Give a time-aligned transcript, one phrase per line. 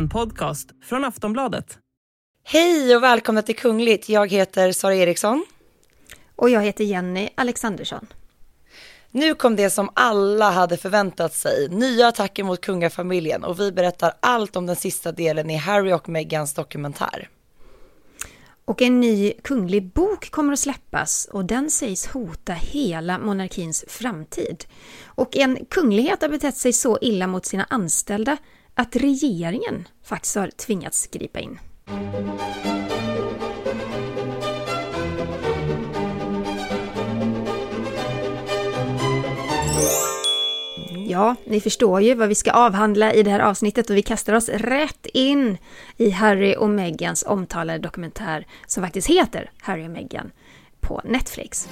[0.00, 1.78] En podcast från Aftonbladet.
[2.44, 4.08] Hej och välkomna till Kungligt.
[4.08, 5.44] Jag heter Sara Eriksson.
[6.36, 8.06] Och jag heter Jenny Alexandersson.
[9.10, 14.12] Nu kom det som alla hade förväntat sig, nya attacker mot kungafamiljen och vi berättar
[14.20, 17.28] allt om den sista delen i Harry och Meghans dokumentär.
[18.64, 24.64] Och en ny kunglig bok kommer att släppas och den sägs hota hela monarkins framtid.
[25.04, 28.36] Och en kunglighet har betett sig så illa mot sina anställda
[28.74, 31.58] att regeringen faktiskt har tvingats gripa in.
[41.10, 44.32] Ja, ni förstår ju vad vi ska avhandla i det här avsnittet och vi kastar
[44.32, 45.58] oss rätt in
[45.96, 50.30] i Harry och Meghans omtalade dokumentär som faktiskt heter Harry och Meghan
[50.80, 51.68] på Netflix.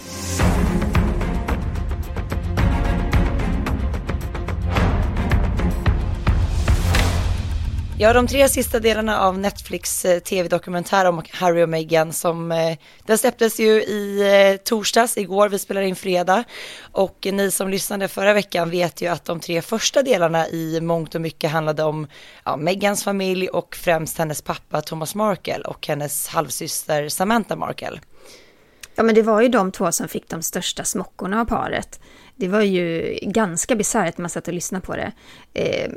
[8.00, 12.78] Ja, de tre sista delarna av Netflix eh, tv-dokumentär om Harry och Meghan som eh,
[13.06, 14.20] den släpptes ju i
[14.52, 16.44] eh, torsdags igår, vi spelar in fredag
[16.92, 21.14] och ni som lyssnade förra veckan vet ju att de tre första delarna i mångt
[21.14, 22.06] och mycket handlade om
[22.44, 28.00] ja, Meghans familj och främst hennes pappa Thomas Markle och hennes halvsyster Samantha Markle.
[28.94, 32.00] Ja, men det var ju de två som fick de största smockorna av paret.
[32.38, 35.12] Det var ju ganska bisarrt när man satt och lyssnade på det.
[35.54, 35.90] Eh,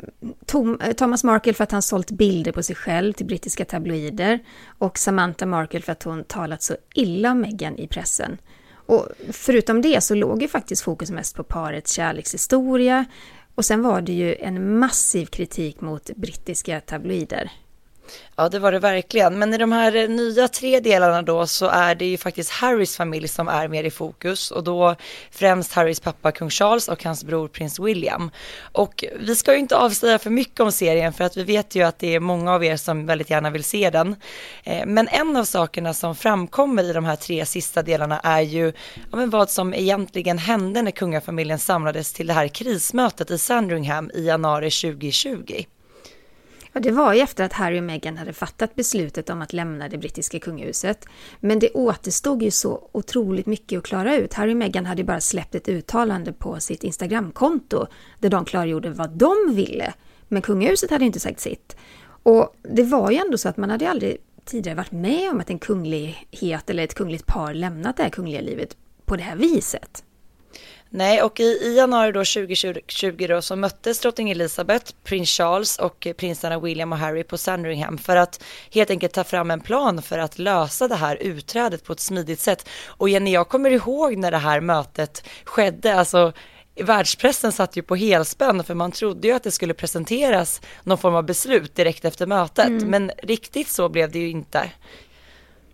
[0.45, 4.39] Tom, eh, Thomas Markle för att han sålt bilder på sig själv till brittiska tabloider
[4.65, 8.37] och Samantha Markle för att hon talat så illa om Meghan i pressen.
[8.73, 13.05] Och förutom det så låg ju faktiskt fokus mest på parets kärlekshistoria
[13.55, 17.51] och sen var det ju en massiv kritik mot brittiska tabloider.
[18.35, 19.39] Ja, det var det verkligen.
[19.39, 22.97] Men i de här eh, nya tre delarna då så är det ju faktiskt Harrys
[22.97, 24.95] familj som är mer i fokus och då
[25.31, 28.31] främst Harrys pappa kung Charles och hans bror prins William.
[28.71, 31.83] Och vi ska ju inte avslöja för mycket om serien för att vi vet ju
[31.83, 34.15] att det är många av er som väldigt gärna vill se den.
[34.63, 38.73] Eh, men en av sakerna som framkommer i de här tre sista delarna är ju
[39.11, 44.11] ja, men vad som egentligen hände när kungafamiljen samlades till det här krismötet i Sandringham
[44.13, 45.65] i januari 2020.
[46.73, 49.89] Ja, det var ju efter att Harry och Meghan hade fattat beslutet om att lämna
[49.89, 51.05] det brittiska kungahuset.
[51.39, 54.33] Men det återstod ju så otroligt mycket att klara ut.
[54.33, 57.87] Harry och Meghan hade ju bara släppt ett uttalande på sitt Instagramkonto
[58.19, 59.93] där de klargjorde vad de ville.
[60.27, 61.75] Men kungahuset hade inte sagt sitt.
[62.23, 65.49] Och det var ju ändå så att man hade aldrig tidigare varit med om att
[65.49, 70.03] en kunglighet eller ett kungligt par lämnat det här kungliga livet på det här viset.
[70.93, 76.07] Nej, och i, i januari då 2020 då så möttes drottning Elizabeth, prins Charles och
[76.17, 80.19] prinsarna William och Harry på Sandringham för att helt enkelt ta fram en plan för
[80.19, 82.69] att lösa det här utträdet på ett smidigt sätt.
[82.87, 86.33] Och Jenny, jag kommer ihåg när det här mötet skedde, alltså
[86.81, 91.15] världspressen satt ju på helspänn för man trodde ju att det skulle presenteras någon form
[91.15, 92.89] av beslut direkt efter mötet, mm.
[92.89, 94.69] men riktigt så blev det ju inte.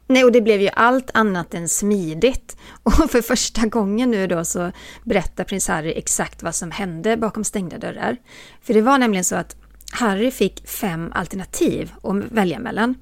[0.08, 2.58] Nej, och det blev ju allt annat än smidigt.
[2.84, 4.72] Och för första gången nu då så
[5.04, 8.18] berättar prins Harry exakt vad som hände bakom stängda dörrar.
[8.62, 9.56] För det var nämligen så att
[9.92, 12.96] Harry fick fem alternativ att välja mellan.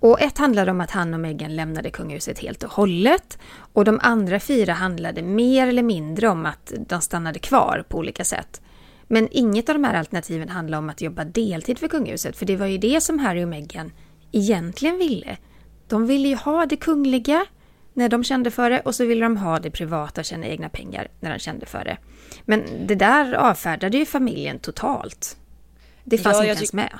[0.00, 3.38] Och ett handlade om att han och Meghan lämnade kungahuset helt och hållet.
[3.72, 8.24] Och de andra fyra handlade mer eller mindre om att de stannade kvar på olika
[8.24, 8.60] sätt.
[9.06, 12.56] Men inget av de här alternativen handlade om att jobba deltid för kungahuset, för det
[12.56, 13.92] var ju det som Harry och Meghan
[14.32, 15.36] egentligen ville.
[15.88, 17.46] De ville ju ha det kungliga
[17.92, 20.68] när de kände för det och så ville de ha det privata och tjäna egna
[20.68, 21.98] pengar när de kände för det.
[22.44, 25.36] Men det där avfärdade ju familjen totalt.
[26.04, 26.98] Det fanns ja, inte ens med.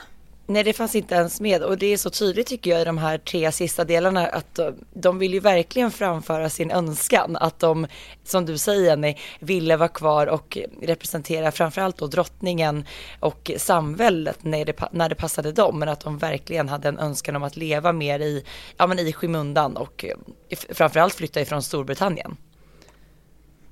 [0.51, 2.99] Nej, det fanns inte ens med och det är så tydligt tycker jag i de
[2.99, 7.87] här tre sista delarna att eh, de vill ju verkligen framföra sin önskan att de,
[8.25, 12.85] som du säger Jenny, ville vara kvar och representera framförallt då drottningen
[13.21, 17.37] och samväldet när det, när det passade dem, men att de verkligen hade en önskan
[17.37, 18.45] om att leva mer i,
[18.77, 22.37] ja men i skymundan och eh, framförallt flytta ifrån Storbritannien.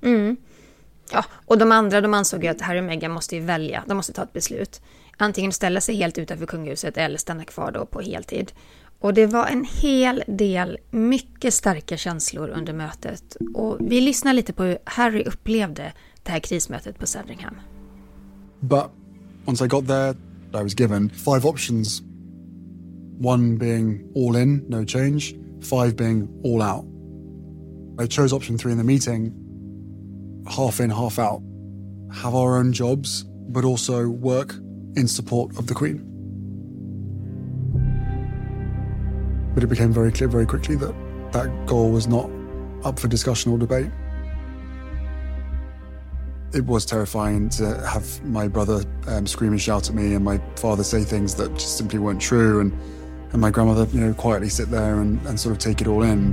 [0.03, 0.36] Mm.
[1.12, 3.97] Ja, och de andra de ansåg ju att Harry och Meghan måste ju välja, de
[3.97, 4.80] måste ta ett beslut
[5.16, 8.53] antingen ställa sig helt utanför kungahuset eller stanna kvar då på heltid.
[8.98, 13.36] Och det var en hel del mycket starka känslor under mötet.
[13.54, 15.92] Och vi lyssnar lite på hur Harry upplevde
[16.22, 17.54] det här krismötet på Sandringham.
[18.60, 18.91] But
[19.47, 20.15] once I got there,
[20.54, 22.03] I was given five options.
[23.21, 25.34] One being all in, no change.
[25.63, 26.84] Five being all out.
[27.98, 29.33] I chose option three in the meeting.
[30.47, 31.42] Half in, half out.
[32.22, 34.54] Have our own jobs, but also work
[34.97, 36.03] in support of the Queen.
[39.54, 40.95] But it became very clear very quickly that
[41.33, 42.31] that goal was not
[42.84, 43.91] up for discussion or debate.
[46.57, 50.41] it was terrifying to have my brother um, scream and shout at me and my
[50.57, 52.72] father say things that just simply weren't true and,
[53.33, 56.03] and my grandmother, you know, quietly sit there and, and sort of take it all
[56.03, 56.33] in.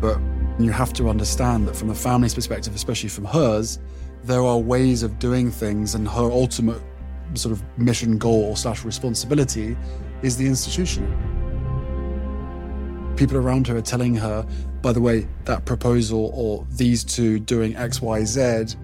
[0.00, 0.18] But
[0.58, 3.78] you have to understand that from the family's perspective, especially from hers,
[4.24, 6.80] there are ways of doing things and her ultimate
[7.34, 9.76] sort of mission goal slash responsibility
[10.22, 11.04] is the institution.
[13.16, 14.46] People around her are telling her,
[14.80, 18.76] by the way, that proposal or these two doing X, Y, Z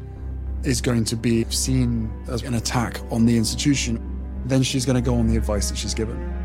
[0.63, 3.99] is going to be seen as an attack on the institution.
[4.45, 6.40] Then she's going to go on the advice that she's given.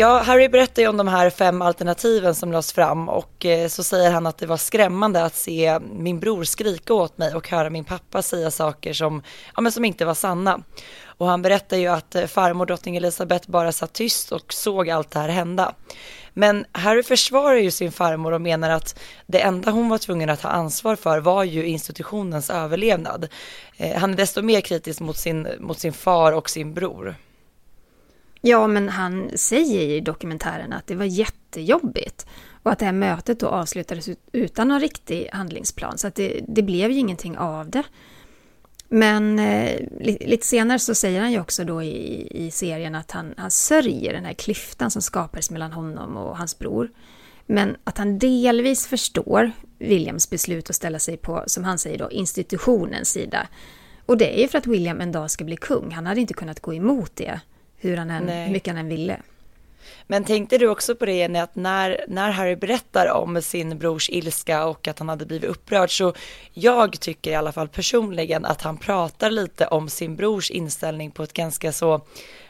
[0.00, 3.82] Ja, Harry berättar ju om de här fem alternativen som lades fram och eh, så
[3.82, 7.70] säger han att det var skrämmande att se min bror skrika åt mig och höra
[7.70, 9.22] min pappa säga saker som,
[9.54, 10.60] ja, men som inte var sanna.
[11.04, 15.10] Och han berättar ju att eh, farmor drottning Elizabeth bara satt tyst och såg allt
[15.10, 15.74] det här hända.
[16.32, 20.42] Men Harry försvarar ju sin farmor och menar att det enda hon var tvungen att
[20.42, 23.28] ha ansvar för var ju institutionens överlevnad.
[23.76, 27.16] Eh, han är desto mer kritisk mot sin, mot sin far och sin bror.
[28.40, 32.26] Ja, men han säger i dokumentären att det var jättejobbigt
[32.62, 36.62] och att det här mötet då avslutades utan någon riktig handlingsplan, så att det, det
[36.62, 37.82] blev ju ingenting av det.
[38.88, 43.34] Men eh, lite senare så säger han ju också då i, i serien att han,
[43.36, 46.90] han sörjer den här klyftan som skapades mellan honom och hans bror.
[47.46, 52.10] Men att han delvis förstår Williams beslut att ställa sig på, som han säger då,
[52.10, 53.48] institutionens sida.
[54.06, 55.90] Och det är ju för att William en dag ska bli kung.
[55.90, 57.40] Han hade inte kunnat gå emot det,
[57.78, 59.20] hur, han än, hur mycket han än ville.
[60.06, 64.10] Men tänkte du också på det Jenny, att när, när Harry berättar om sin brors
[64.10, 66.14] ilska och att han hade blivit upprörd så
[66.52, 71.22] jag tycker i alla fall personligen att han pratar lite om sin brors inställning på
[71.22, 72.00] ett ganska så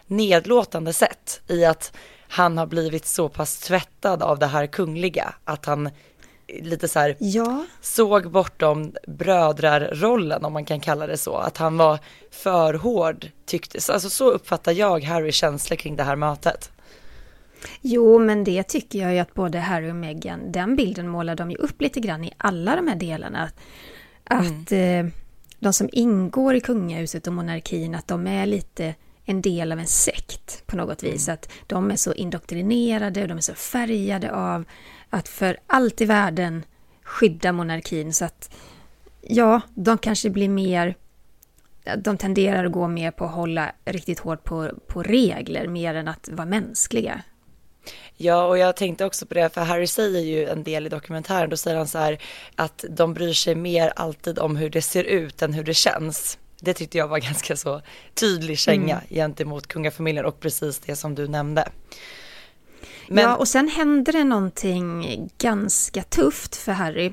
[0.06, 1.92] nedlåtande sätt i att
[2.28, 5.90] han har blivit så pass tvättad av det här kungliga att han
[6.48, 7.64] lite så här ja.
[7.80, 11.98] såg bortom brödrarrollen om man kan kalla det så, att han var
[12.30, 16.70] för hård tycktes, alltså så uppfattar jag Harrys känslor kring det här mötet.
[17.80, 21.50] Jo, men det tycker jag ju att både Harry och Meghan, den bilden målar de
[21.50, 23.50] ju upp lite grann i alla de här delarna.
[24.24, 25.06] Att mm.
[25.06, 25.12] eh,
[25.58, 28.94] de som ingår i kungahuset och monarkin, att de är lite
[29.24, 31.28] en del av en sekt på något vis.
[31.28, 31.34] Mm.
[31.34, 34.64] Att de är så indoktrinerade och de är så färgade av
[35.10, 36.64] att för allt i världen
[37.02, 38.12] skydda monarkin.
[38.12, 38.54] Så att
[39.20, 40.94] ja, de kanske blir mer
[41.96, 46.08] de tenderar att gå mer på att hålla riktigt hårt på, på regler mer än
[46.08, 47.22] att vara mänskliga.
[48.16, 51.50] Ja, och jag tänkte också på det, för Harry säger ju en del i dokumentären,
[51.50, 52.22] då säger han så här
[52.56, 56.38] att de bryr sig mer alltid om hur det ser ut än hur det känns.
[56.60, 57.82] Det tyckte jag var ganska så
[58.14, 59.06] tydlig känga mm.
[59.10, 61.68] gentemot kungafamiljen och precis det som du nämnde.
[63.08, 63.24] Men...
[63.24, 67.12] Ja, och sen hände det någonting ganska tufft för Harry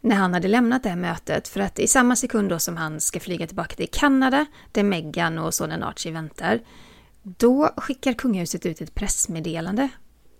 [0.00, 1.48] när han hade lämnat det här mötet.
[1.48, 5.38] För att i samma sekund då som han ska flyga tillbaka till Kanada, där Meghan
[5.38, 6.60] och sonen Archie väntar,
[7.22, 9.88] då skickar kungahuset ut ett pressmeddelande.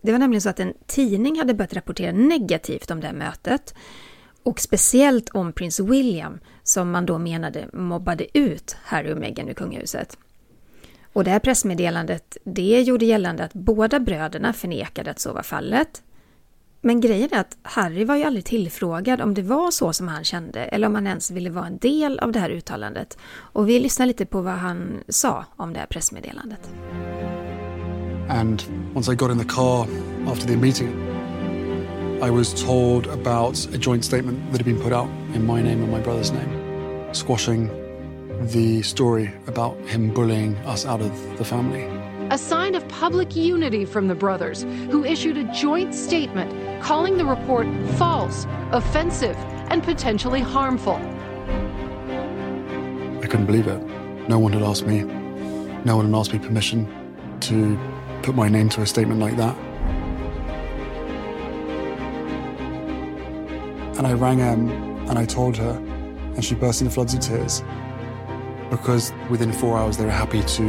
[0.02, 3.74] Det var nämligen så att en tidning hade börjat rapportera negativt om det här mötet.
[4.42, 9.54] Och speciellt om prins William, som man då menade mobbade ut Harry och Meghan ur
[9.54, 10.18] kungahuset.
[11.12, 16.02] Och det här pressmeddelandet, det gjorde gällande att båda bröderna förnekade att så var fallet.
[16.80, 20.24] Men grejen är att Harry var ju aldrig tillfrågad om det var så som han
[20.24, 23.18] kände eller om han ens ville vara en del av det här uttalandet.
[23.30, 26.70] Och vi lyssnar lite på vad han sa om det här pressmeddelandet.
[28.28, 28.62] And
[28.94, 29.86] once I got in the car
[30.26, 30.88] after the meeting
[32.22, 35.82] I was told about a joint statement that had been put out in my name
[35.82, 37.87] and my brother's name squashing
[38.40, 41.84] the story about him bullying us out of the family.
[42.30, 46.52] a sign of public unity from the brothers, who issued a joint statement
[46.82, 47.66] calling the report
[47.96, 49.34] false, offensive,
[49.70, 50.96] and potentially harmful.
[53.22, 53.82] I couldn't believe it.
[54.28, 55.04] No one had asked me,
[55.84, 56.86] no one had asked me permission
[57.40, 57.78] to
[58.22, 59.56] put my name to a statement like that.
[63.96, 64.68] And I rang Em
[65.08, 65.70] and I told her,
[66.34, 67.62] and she burst into floods of tears
[68.70, 70.62] because within four hours they were happy to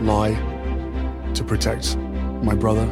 [0.00, 0.34] lie
[1.34, 1.96] to protect
[2.42, 2.82] my brother.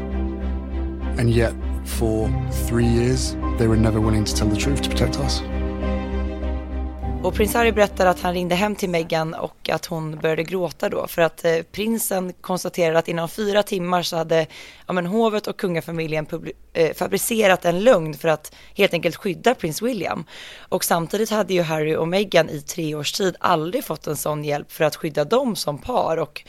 [1.19, 2.31] And yet, for
[2.67, 5.41] three years, they were never willing to tell the truth to protect us.
[7.25, 10.89] Och prins Harry berättar att han ringde hem till Meghan och att hon började gråta
[10.89, 14.47] då för att eh, prinsen konstaterade att inom fyra timmar så hade
[14.87, 16.27] ja, men, hovet och kungafamiljen
[16.73, 20.25] eh, fabricerat en lögn för att helt enkelt skydda prins William.
[20.59, 24.45] Och samtidigt hade ju Harry och Meghan i tre års tid aldrig fått en sån
[24.45, 26.45] hjälp för att skydda dem som par och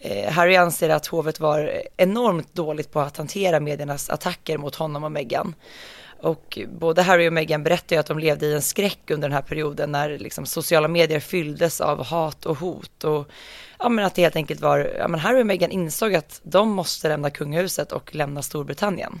[0.00, 5.04] Eh, Harry anser att hovet var enormt dåligt på att hantera mediernas attacker mot honom
[5.04, 5.54] och Meghan.
[6.20, 9.34] Och både Harry och Meghan berättar ju att de levde i en skräck under den
[9.34, 13.28] här perioden när liksom sociala medier fylldes av hat och hot och
[13.78, 16.70] ja men att det helt enkelt var, ja men Harry och Meghan insåg att de
[16.70, 19.20] måste lämna kungahuset och lämna Storbritannien.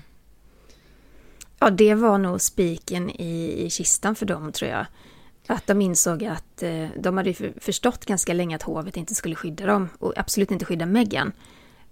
[1.58, 4.86] Ja, det var nog spiken i, i kistan för dem tror jag.
[5.46, 9.66] Att de insåg att eh, de hade förstått ganska länge att hovet inte skulle skydda
[9.66, 11.32] dem och absolut inte skydda Meghan.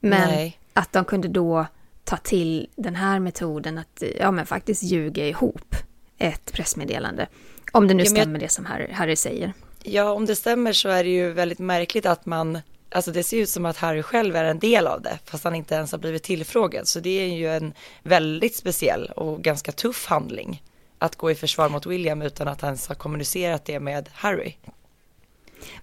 [0.00, 0.58] Men Nej.
[0.72, 1.66] att de kunde då
[2.06, 5.76] ta till den här metoden att ja, men faktiskt ljuga ihop
[6.18, 7.28] ett pressmeddelande.
[7.72, 8.40] Om det nu stämmer jag...
[8.40, 9.52] det som Harry, Harry säger.
[9.82, 12.58] Ja, om det stämmer så är det ju väldigt märkligt att man,
[12.90, 15.54] alltså det ser ut som att Harry själv är en del av det, fast han
[15.54, 16.88] inte ens har blivit tillfrågad.
[16.88, 17.72] Så det är ju en
[18.02, 20.62] väldigt speciell och ganska tuff handling
[20.98, 24.54] att gå i försvar mot William utan att ens har kommunicerat det med Harry.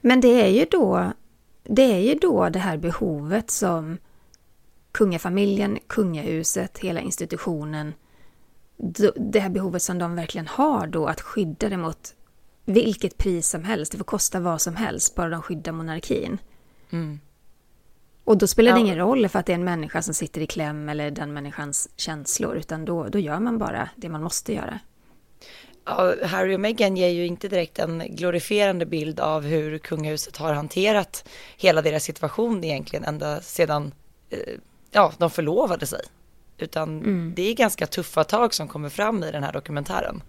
[0.02, 1.12] Men det är ju då,
[1.64, 3.98] det är ju då det här behovet som
[4.94, 7.94] kungafamiljen, kungahuset, hela institutionen,
[9.16, 12.16] det här behovet som de verkligen har då att skydda det mot
[12.66, 16.38] vilket pris som helst, det får kosta vad som helst, bara de skyddar monarkin.
[16.90, 17.20] Mm.
[18.24, 18.86] Och då spelar det ja.
[18.86, 21.90] ingen roll för att det är en människa som sitter i kläm eller den människans
[21.96, 24.80] känslor, utan då, då gör man bara det man måste göra.
[25.86, 30.54] Ja, Harry och Meghan ger ju inte direkt en glorifierande bild av hur kungahuset har
[30.54, 33.94] hanterat hela deras situation egentligen ända sedan
[34.30, 34.40] eh,
[34.94, 36.02] ja, de förlovade sig.
[36.58, 37.34] Utan mm.
[37.36, 40.24] det är ganska tuffa tag som kommer fram i den här dokumentären.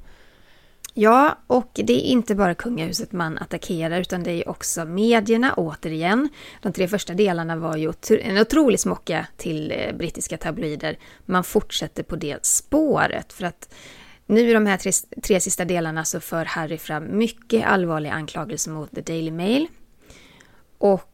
[0.96, 6.28] Ja, och det är inte bara kungahuset man attackerar utan det är också medierna återigen.
[6.62, 7.92] De tre första delarna var ju
[8.22, 10.98] en otrolig smocka till eh, brittiska tabloider.
[11.26, 13.74] Man fortsätter på det spåret för att
[14.26, 14.92] nu i de här tre,
[15.22, 19.68] tre sista delarna så för Harry fram mycket allvarliga anklagelser mot The Daily Mail.
[20.78, 21.10] Och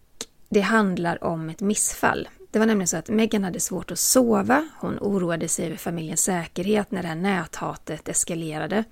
[0.49, 2.29] det handlar om ett missfall.
[2.51, 4.69] Det var nämligen så att Megan hade svårt att sova.
[4.81, 8.85] Hon oroade sig över familjens säkerhet när det här näthatet eskalerade.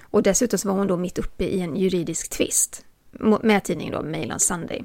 [0.00, 2.84] Och dessutom så var hon då mitt uppe i en juridisk tvist
[3.42, 4.84] med tidningen då Mail on Sunday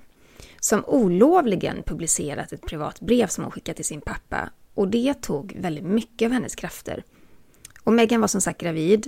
[0.59, 5.57] som olovligen publicerat ett privat brev som hon skickat till sin pappa och det tog
[5.59, 7.03] väldigt mycket av hennes krafter.
[7.83, 9.07] Och Megan var som sagt gravid,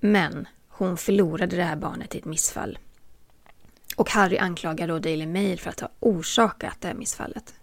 [0.00, 2.78] men hon förlorade det här barnet i ett missfall.
[3.96, 7.54] Och Harry anklagar då Daily Mail för att ha orsakat det här missfallet.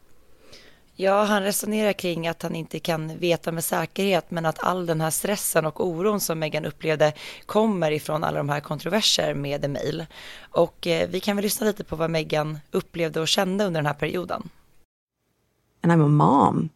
[1.03, 5.01] Ja, han resonerar kring att han inte kan veta med säkerhet, men att all den
[5.01, 7.13] här stressen och oron som Meghan upplevde
[7.45, 10.05] kommer ifrån alla de här kontroverser med mail.
[10.51, 13.85] Och eh, vi kan väl lyssna lite på vad Meghan upplevde och kände under den
[13.85, 14.49] här perioden.
[15.81, 16.69] And I'm a mom.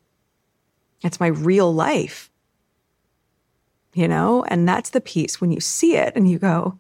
[1.04, 2.30] It's my real life.
[3.94, 6.78] You know, and that's the piece when you see it and you go,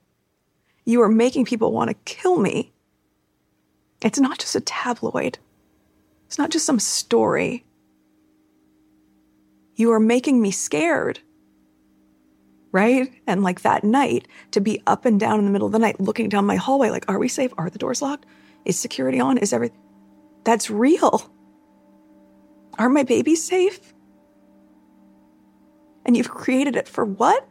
[0.86, 2.72] you are making people want to kill me.
[4.02, 5.38] It's not just a tabloid.
[6.28, 7.66] It's not just some story.
[9.76, 11.20] You are making me scared.
[12.74, 13.12] Right?
[13.26, 16.02] And like that night, to be up and down in the middle of the night
[16.02, 17.54] looking down my hallway, like, are we safe?
[17.58, 18.26] Are the doors locked?
[18.66, 19.38] Is security on?
[19.38, 19.80] Is everything?
[20.44, 21.32] That's real.
[22.78, 23.94] Are my babies safe?
[26.06, 27.48] And you've created it for what?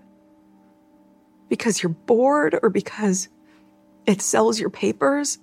[1.48, 3.28] Because you're bored or because
[4.04, 5.38] it sells your papers?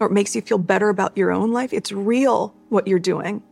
[0.00, 1.76] Or it makes you feel better about your own life.
[1.76, 3.42] It's real what you're doing.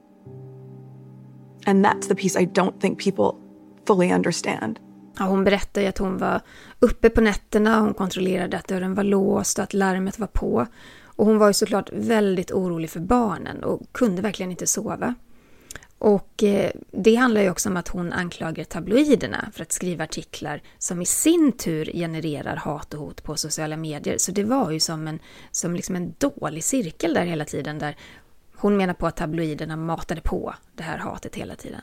[1.67, 3.35] And that's the piece I don't think people
[3.87, 4.79] fully understand.
[5.19, 6.41] Ja, hon berättade att hon var
[6.81, 10.67] uppe på nätterna, hon kontrollerade att dörren var låst och att larmet var på.
[11.05, 15.15] Och hon var ju såklart väldigt orolig för barnen och kunde verkligen inte sova.
[16.03, 20.63] Och eh, det handlar ju också om att hon anklagar tabloiderna för att skriva artiklar
[20.79, 24.19] som i sin tur genererar hat och hot på sociala medier.
[24.19, 25.19] Så det var ju som en,
[25.51, 27.97] som liksom en dålig cirkel där hela tiden där
[28.55, 31.81] hon menar på att tabloiderna matade på det här hatet hela tiden.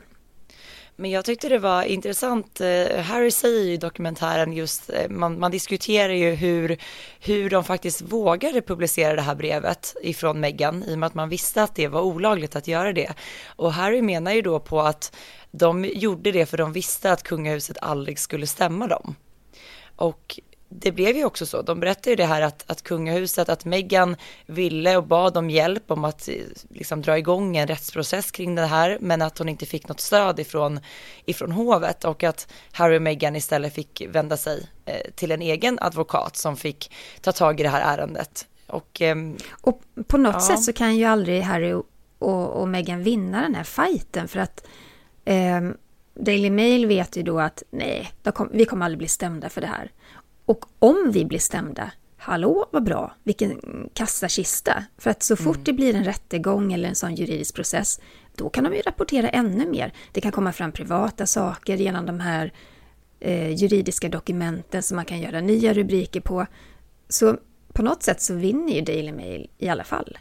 [1.00, 5.38] Men jag tyckte det var intressant, eh, Harry säger ju i dokumentären just, eh, man,
[5.38, 6.76] man, diskuterar ju hur,
[7.20, 11.28] hur de faktiskt vågade publicera det här brevet ifrån Meghan i och med att man
[11.28, 13.14] visste att det var olagligt att göra det.
[13.46, 15.16] Och Harry menar ju då på att
[15.50, 19.14] de gjorde det för de visste att kungahuset aldrig skulle stämma dem.
[19.96, 20.40] Och
[20.72, 21.62] det blev ju också så.
[21.62, 25.90] De berättade ju det här att, att kungahuset, att Meghan ville och bad om hjälp
[25.90, 26.28] om att
[26.68, 30.40] liksom dra igång en rättsprocess kring det här, men att hon inte fick något stöd
[30.40, 30.80] ifrån,
[31.24, 35.78] ifrån hovet och att Harry och Meghan istället fick vända sig eh, till en egen
[35.80, 38.46] advokat som fick ta tag i det här ärendet.
[38.66, 39.16] Och, eh,
[39.60, 40.40] och på något ja.
[40.40, 44.66] sätt så kan ju aldrig Harry och, och Meghan vinna den här fighten för att
[45.24, 45.60] eh,
[46.14, 49.66] Daily Mail vet ju då att nej, kom, vi kommer aldrig bli stämda för det
[49.66, 49.90] här.
[50.50, 53.60] Och om vi blir stämda, hallå vad bra, vilken
[53.94, 54.84] kassakista.
[54.98, 55.64] För att så fort mm.
[55.64, 58.00] det blir en rättegång eller en sån juridisk process,
[58.34, 59.92] då kan de ju rapportera ännu mer.
[60.12, 62.52] Det kan komma fram privata saker genom de här
[63.20, 66.46] eh, juridiska dokumenten som man kan göra nya rubriker på.
[67.08, 67.36] Så
[67.72, 70.18] på något sätt så vinner ju Daily Mail i alla fall.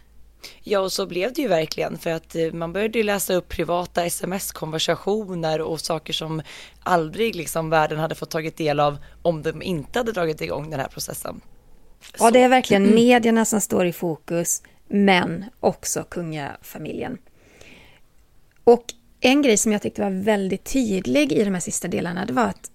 [0.63, 4.05] Ja, och så blev det ju verkligen för att eh, man började läsa upp privata
[4.05, 6.41] sms-konversationer och saker som
[6.83, 10.79] aldrig liksom världen hade fått tagit del av om de inte hade dragit igång den
[10.79, 11.41] här processen.
[12.19, 17.17] Ja, det är verkligen medierna som står i fokus, men också kungafamiljen.
[18.63, 18.85] Och
[19.19, 22.43] en grej som jag tyckte var väldigt tydlig i de här sista delarna, det var
[22.43, 22.71] att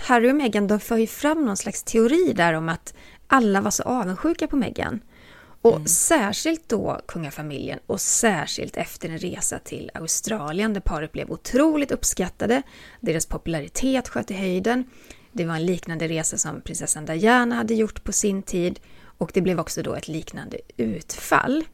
[0.00, 2.94] Harry och Meghan, de för ju fram någon slags teori där om att
[3.26, 5.00] alla var så avundsjuka på Meghan.
[5.62, 5.86] Och mm.
[5.86, 12.62] särskilt då kungafamiljen och särskilt efter en resa till Australien där paret blev otroligt uppskattade.
[13.00, 14.84] Deras popularitet sköt i höjden.
[15.32, 18.80] Det var en liknande resa som prinsessan Diana hade gjort på sin tid
[19.18, 21.64] och det blev också då ett liknande utfall.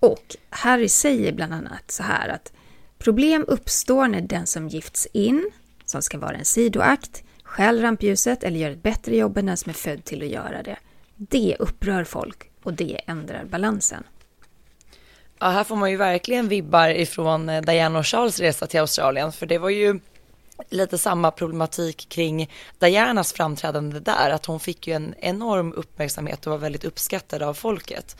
[0.00, 2.52] Och Harry säger bland annat så här att
[2.98, 5.50] problem uppstår när den som gifts in,
[5.84, 9.70] som ska vara en sidoakt, stjäl rampljuset eller gör ett bättre jobb än den som
[9.70, 10.76] är född till att göra det.
[11.16, 14.04] Det upprör folk och det ändrar balansen.
[15.38, 19.32] Ja, här får man ju verkligen vibbar ifrån eh, Diana och Charles resa till Australien,
[19.32, 20.00] för det var ju
[20.68, 26.50] lite samma problematik kring Dianas framträdande där, att hon fick ju en enorm uppmärksamhet och
[26.50, 28.16] var väldigt uppskattad av folket.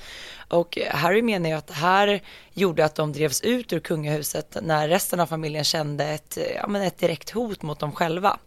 [0.49, 4.89] Och Harry menar ju att det här gjorde att de drevs ut ur kungahuset när
[4.89, 8.39] resten av familjen kände ett, ja, men ett direkt hot mot dem själva.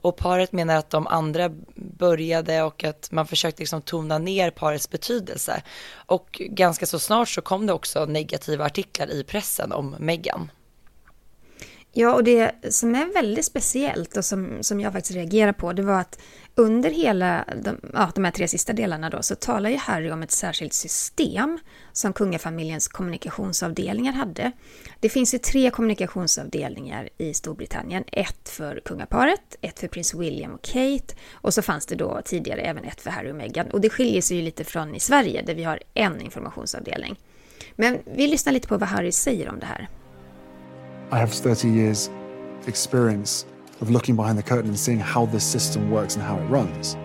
[0.00, 4.90] Och paret menar att de andra började och att man försökte liksom tona ner parets
[4.90, 5.62] betydelse.
[5.92, 10.50] Och ganska så snart så kom det också negativa artiklar i pressen om Meghan.
[11.92, 15.82] Ja, och det som är väldigt speciellt och som, som jag faktiskt reagerar på, det
[15.82, 16.18] var att
[16.54, 20.22] under hela de, ja, de här tre sista delarna då, så talar ju Harry om
[20.22, 21.58] ett särskilt system
[21.92, 24.52] som kungafamiljens kommunikationsavdelningar hade.
[25.00, 28.04] Det finns ju tre kommunikationsavdelningar i Storbritannien.
[28.12, 32.60] Ett för kungaparet, ett för prins William och Kate och så fanns det då tidigare
[32.60, 33.70] även ett för Harry och Meghan.
[33.70, 37.16] Och det skiljer sig ju lite från i Sverige där vi har en informationsavdelning.
[37.76, 39.88] Men vi lyssnar lite på vad Harry säger om det här.
[41.10, 42.10] I have 30 years
[42.66, 43.46] experience
[43.80, 46.96] of looking behind the curtain and seeing how this system works and how it runs.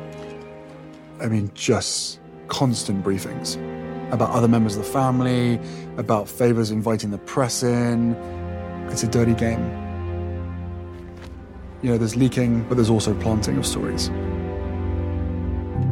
[1.22, 3.56] I mean, just constant briefings
[4.12, 5.58] about other members of the family,
[5.96, 8.14] about favors inviting the press in.
[8.90, 9.64] It's a dirty game.
[11.82, 14.12] You know, there's leaking, but there's also planting of stories.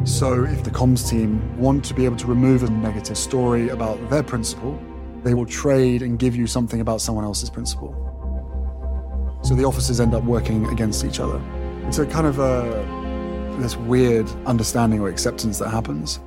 [0.04, 4.10] So if the comms team want to be able to remove a negative story about
[4.10, 4.78] their principal,
[5.22, 7.92] they will trade and give you something about someone else's principle.
[9.42, 11.40] So the officers end up working against each other.
[11.86, 16.20] It's a kind of a, this weird understanding or acceptance that happens.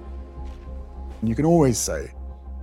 [1.19, 2.11] And you can always say,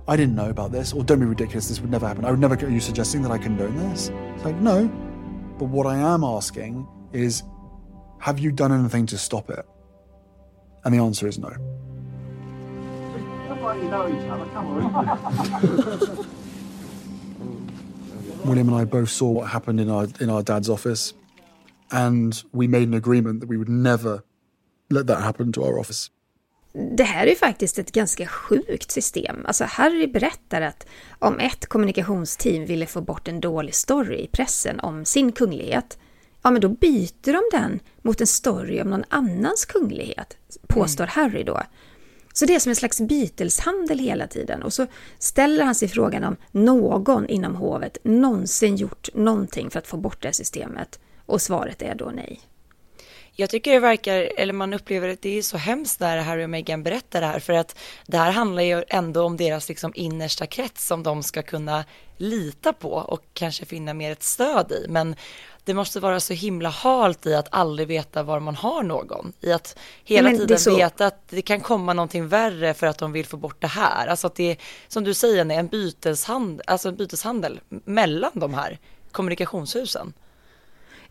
[0.07, 2.25] I didn't know about this, or don't be ridiculous, this would never happen.
[2.25, 4.09] I would never, are you suggesting that I condone this?
[4.35, 4.87] It's like, no.
[5.57, 7.43] But what I am asking is,
[8.19, 9.65] have you done anything to stop it?
[10.83, 11.51] And the answer is no.
[18.45, 21.13] William and I both saw what happened in our in our dad's office,
[21.91, 24.21] and we made an agreement that we would never
[24.89, 26.11] let that happen to our office.
[26.97, 29.45] Det här är faktiskt ett ganska sjukt system.
[29.45, 30.87] Alltså Harry berättar att
[31.19, 35.97] om ett kommunikationsteam ville få bort en dålig story i pressen om sin kunglighet,
[36.41, 41.11] ja men då byter de den mot en story om någon annans kunglighet, påstår mm.
[41.13, 41.61] Harry då.
[42.33, 44.63] Så det är som en slags bytelshandel hela tiden.
[44.63, 44.87] Och så
[45.19, 50.21] ställer han sig frågan om någon inom hovet någonsin gjort någonting för att få bort
[50.21, 50.99] det systemet.
[51.25, 52.41] Och svaret är då nej.
[53.35, 56.49] Jag tycker det verkar, eller man upplever att det är så hemskt när Harry och
[56.49, 60.45] Meghan berättar det här, för att det här handlar ju ändå om deras liksom innersta
[60.45, 61.85] krets som de ska kunna
[62.17, 64.85] lita på och kanske finna mer ett stöd i.
[64.89, 65.15] Men
[65.65, 69.33] det måste vara så himla halt i att aldrig veta var man har någon.
[69.41, 73.11] I att hela ja, tiden veta att det kan komma någonting värre för att de
[73.11, 74.07] vill få bort det här.
[74.07, 78.79] Alltså att det är, som du säger, en byteshandel, alltså en byteshandel mellan de här
[79.11, 80.13] kommunikationshusen.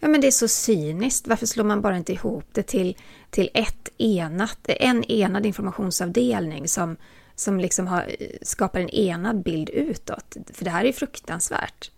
[0.05, 1.27] Ja men det är så cyniskt.
[1.27, 2.97] Varför slår man bara inte ihop det till,
[3.31, 6.97] till ett enat, en enad informationsavdelning som,
[7.35, 10.37] som liksom har, skapar en enad bild utåt?
[10.53, 11.91] För det här är fruktansvärt.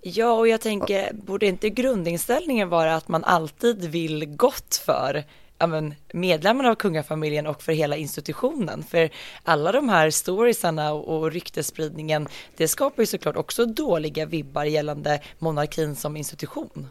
[0.00, 5.24] Ja, och jag tänker, borde inte grundinställningen vara att man alltid vill gott för
[5.58, 8.82] ja, men, medlemmarna av kungafamiljen och för hela institutionen?
[8.82, 9.10] För
[9.42, 15.20] alla de här storiesarna och, och ryktespridningen, det skapar ju såklart också dåliga vibbar gällande
[15.38, 16.88] monarkin som institution.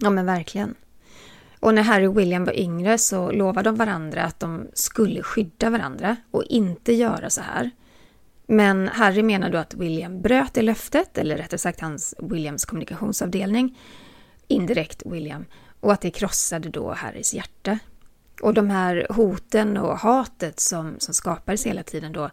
[0.00, 0.74] Ja, men verkligen.
[1.60, 5.70] Och när Harry och William var yngre så lovade de varandra att de skulle skydda
[5.70, 7.70] varandra och inte göra så här.
[8.46, 13.78] Men Harry menar då att William bröt det löftet, eller rättare sagt hans Williams kommunikationsavdelning,
[14.48, 15.44] indirekt William,
[15.80, 17.78] och att det krossade då Harrys hjärta.
[18.42, 22.30] Och de här hoten och hatet som, som skapades hela tiden då,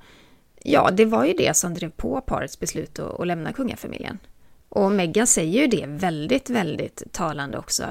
[0.63, 4.19] ja, det var ju det som drev på parets beslut att, att lämna kungafamiljen.
[4.69, 7.85] Och Meghan säger ju det väldigt, väldigt talande också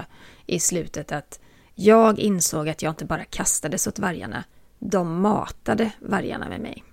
[0.46, 1.40] i slutet att
[1.74, 4.44] jag insåg att jag inte bara kastades åt vargarna,
[4.78, 6.84] de matade vargarna med mig.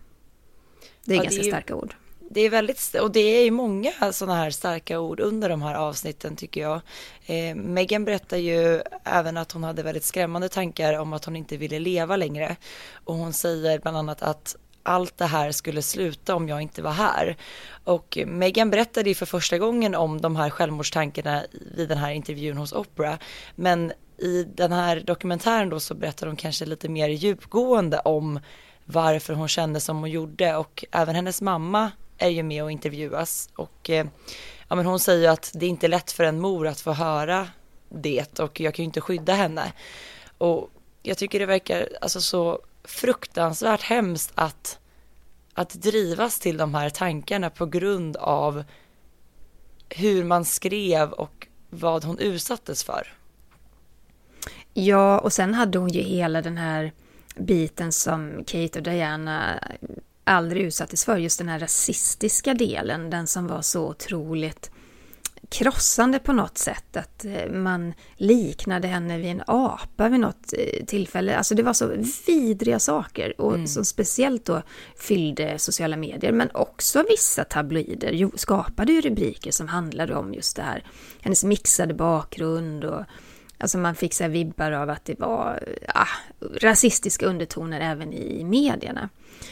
[1.06, 1.96] Det är ja, ganska det är ju, starka ord.
[2.30, 5.76] Det är väldigt, och det är ju många sådana här starka ord under de här
[5.76, 6.82] avsnitten tycker jag.
[7.26, 11.58] Eh, Megan berättar ju även att hon hade väldigt skrämmande tankar om att hon inte
[11.58, 12.56] ville leva längre.
[12.94, 16.92] Och hon säger bland annat att allt det här skulle sluta om jag inte var
[16.92, 17.38] här.
[17.84, 21.44] Och Megan berättade ju för första gången om de här självmordstankarna
[21.76, 23.18] vid den här intervjun hos Oprah.
[23.56, 28.40] Men i den här dokumentären då så berättar hon kanske lite mer djupgående om
[28.86, 33.50] varför hon kände som hon gjorde och även hennes mamma är ju med och intervjuas
[33.56, 34.06] och eh,
[34.68, 36.92] ja, men hon säger ju att det är inte lätt för en mor att få
[36.92, 37.48] höra
[37.90, 39.74] det och jag kan ju inte skydda henne.
[40.38, 40.70] Och
[41.04, 44.80] jag tycker det verkar alltså så fruktansvärt hemskt att,
[45.54, 48.64] att drivas till de här tankarna på grund av
[49.90, 53.14] hur man skrev och vad hon utsattes för.
[54.74, 56.92] Ja, och sen hade hon ju hela den här
[57.36, 59.60] biten som Kate och Diana
[60.24, 64.72] aldrig utsattes för, just den här rasistiska delen, den som var så otroligt
[65.54, 66.98] krossande på något sätt.
[66.98, 71.38] Att eh, man liknade henne vid en apa vid något eh, tillfälle.
[71.38, 71.92] Alltså det var så
[72.28, 73.68] vidriga saker och mm.
[73.68, 74.62] som speciellt då
[75.00, 76.32] fyllde sociala medier.
[76.32, 80.84] Men också vissa tabloider skapade ju rubriker som handlade om just det här.
[81.22, 83.04] Hennes mixade bakgrund och
[83.58, 86.08] Alltså man fick så vibbar av att det var ah,
[86.62, 89.10] rasistiska undertoner även i medierna.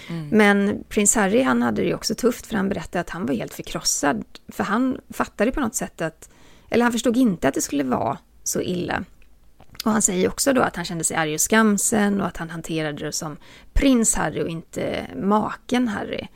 [0.09, 0.27] Mm.
[0.31, 3.33] Men prins Harry han hade det ju också tufft för han berättade att han var
[3.33, 4.23] helt förkrossad.
[4.47, 6.29] För han fattade på något sätt att,
[6.69, 9.03] eller han förstod inte att det skulle vara så illa.
[9.85, 12.49] Och han säger också då att han kände sig arg och skamsen och att han
[12.49, 13.37] hanterade det som
[13.73, 16.27] prins Harry och inte maken Harry.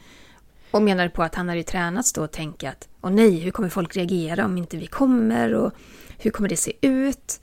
[0.71, 3.69] Och menade på att han hade tränats då att tänka att åh nej, hur kommer
[3.69, 5.73] folk reagera om inte vi kommer och
[6.17, 7.41] hur kommer det se ut?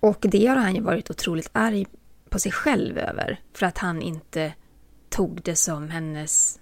[0.00, 1.86] Och det har han ju varit otroligt arg
[2.28, 3.40] på sig själv över.
[3.54, 4.52] För att han inte
[5.12, 6.60] tog det som hennes,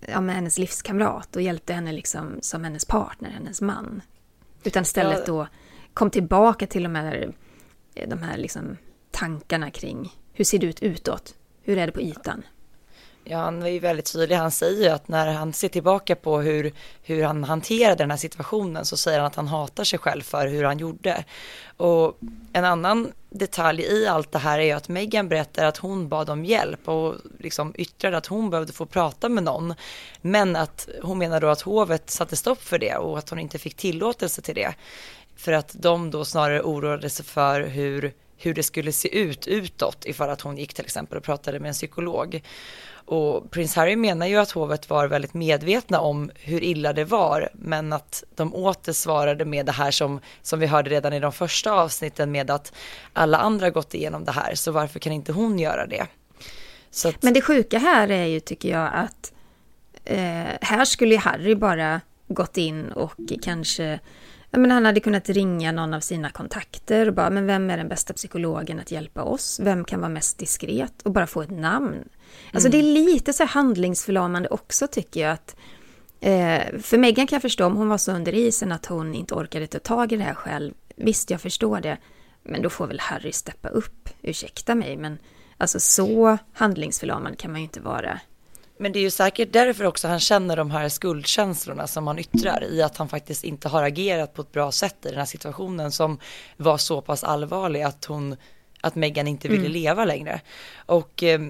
[0.00, 4.02] ja, med hennes livskamrat och hjälpte henne liksom som hennes partner, hennes man.
[4.64, 5.24] Utan istället ja.
[5.26, 5.48] då
[5.94, 7.32] kom tillbaka till de här,
[8.06, 8.76] de här liksom
[9.10, 11.34] tankarna kring hur ser det ut utåt?
[11.62, 12.42] Hur är det på ytan?
[13.28, 14.36] Ja, han är ju väldigt tydlig.
[14.36, 18.18] Han säger ju att när han ser tillbaka på hur, hur han hanterade den här
[18.18, 21.24] situationen så säger han att han hatar sig själv för hur han gjorde.
[21.76, 22.18] Och
[22.52, 26.30] en annan detalj i allt det här är ju att Megan berättar att hon bad
[26.30, 29.74] om hjälp och liksom yttrade att hon behövde få prata med någon.
[30.20, 33.58] Men att hon menar då att hovet satte stopp för det och att hon inte
[33.58, 34.74] fick tillåtelse till det.
[35.36, 40.06] För att de då snarare oroade sig för hur hur det skulle se ut utåt
[40.06, 42.42] ifall att hon gick till exempel och pratade med en psykolog.
[43.06, 47.48] Och prins Harry menar ju att hovet var väldigt medvetna om hur illa det var,
[47.52, 51.32] men att de åter svarade med det här som, som vi hörde redan i de
[51.32, 52.72] första avsnitten med att
[53.12, 56.06] alla andra gått igenom det här, så varför kan inte hon göra det?
[57.04, 57.22] Att...
[57.22, 59.32] Men det sjuka här är ju, tycker jag, att
[60.04, 64.00] eh, här skulle Harry bara gått in och kanske
[64.50, 67.88] men han hade kunnat ringa någon av sina kontakter och bara, men vem är den
[67.88, 69.60] bästa psykologen att hjälpa oss?
[69.62, 71.02] Vem kan vara mest diskret?
[71.02, 72.08] Och bara få ett namn.
[72.52, 72.70] Alltså mm.
[72.70, 75.56] det är lite så handlingsförlamande också tycker jag att
[76.20, 79.34] eh, för Megan kan jag förstå om hon var så under isen att hon inte
[79.34, 80.74] orkade ta tag i det här själv.
[80.96, 81.98] Visst, jag förstår det.
[82.42, 84.08] Men då får väl Harry steppa upp.
[84.22, 85.18] Ursäkta mig, men
[85.56, 88.20] alltså så handlingsförlamad kan man ju inte vara.
[88.78, 92.64] Men det är ju säkert därför också han känner de här skuldkänslorna som han yttrar
[92.64, 95.92] i att han faktiskt inte har agerat på ett bra sätt i den här situationen
[95.92, 96.18] som
[96.56, 98.36] var så pass allvarlig att hon
[98.80, 99.72] att Meghan inte ville mm.
[99.72, 100.40] leva längre.
[100.76, 101.40] Och eh,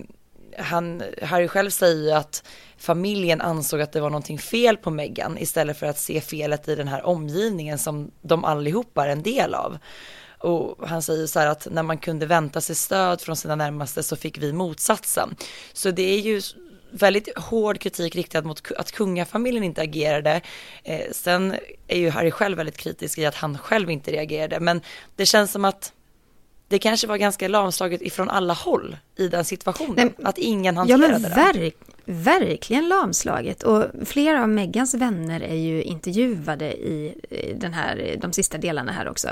[0.59, 2.43] han, Harry själv säger att
[2.77, 6.75] familjen ansåg att det var någonting fel på Meghan istället för att se felet i
[6.75, 9.79] den här omgivningen som de allihopa är en del av.
[10.39, 14.03] Och han säger så här att när man kunde vänta sig stöd från sina närmaste
[14.03, 15.37] så fick vi motsatsen.
[15.73, 16.43] Så det är ju
[16.97, 20.41] väldigt hård kritik riktad mot att kungafamiljen inte agerade.
[20.85, 21.55] Eh, sen
[21.89, 24.81] är ju Harry själv väldigt kritisk i att han själv inte reagerade, men
[25.17, 25.93] det känns som att
[26.69, 29.95] det kanske var ganska lamslaget ifrån alla håll i den situationen.
[29.97, 35.55] Nej, att ingen hanterade ja, men verk, verkligen lamslaget och flera av Megans vänner är
[35.55, 37.15] ju intervjuade i
[37.57, 39.29] den här, de sista delarna här också.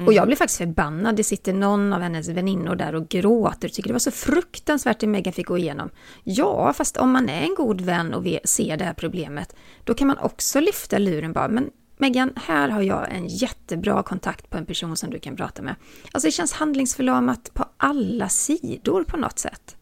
[0.00, 0.08] Mm.
[0.08, 1.16] Och jag blir faktiskt förbannad.
[1.16, 4.98] Det sitter någon av hennes väninnor där och gråter och tycker det var så fruktansvärt
[4.98, 5.90] det Megan fick gå igenom.
[6.24, 10.06] Ja, fast om man är en god vän och ser det här problemet, då kan
[10.06, 14.66] man också lyfta luren bara, men Megan, här har jag en jättebra kontakt på en
[14.66, 15.74] person som du kan prata med.
[16.12, 19.76] Alltså det känns handlingsförlamat på alla sidor på något sätt.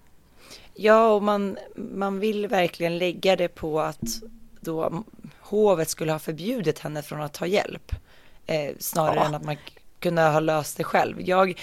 [0.74, 4.00] Ja, och man, man vill verkligen lägga det på att
[4.60, 5.04] då
[5.40, 7.92] hovet skulle ha förbjudit henne från att ta hjälp.
[8.46, 9.24] Eh, snarare ja.
[9.24, 9.56] än att man
[10.00, 11.20] kunde ha löst det själv.
[11.20, 11.60] Jag,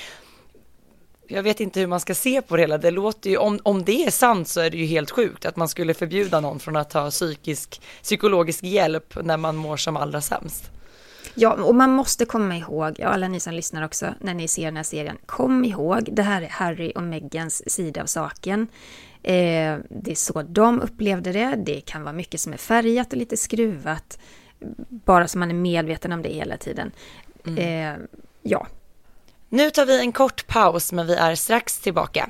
[1.28, 2.78] jag vet inte hur man ska se på det hela.
[2.78, 5.56] Det låter ju, om, om det är sant så är det ju helt sjukt att
[5.56, 10.21] man skulle förbjuda någon från att ta psykisk, psykologisk hjälp när man mår som allra
[10.21, 10.71] sämst.
[11.38, 14.65] Ja, och man måste komma ihåg, ja, alla ni som lyssnar också, när ni ser
[14.65, 18.67] den här serien, kom ihåg, det här är Harry och Megans sida av saken.
[19.24, 23.17] Eh, det är så de upplevde det, det kan vara mycket som är färgat och
[23.17, 24.19] lite skruvat,
[24.89, 26.91] bara så man är medveten om det hela tiden.
[27.45, 27.58] Mm.
[27.58, 28.06] Eh,
[28.46, 28.68] ja.
[29.50, 32.30] Nu tar vi en kort paus, men vi är strax tillbaka.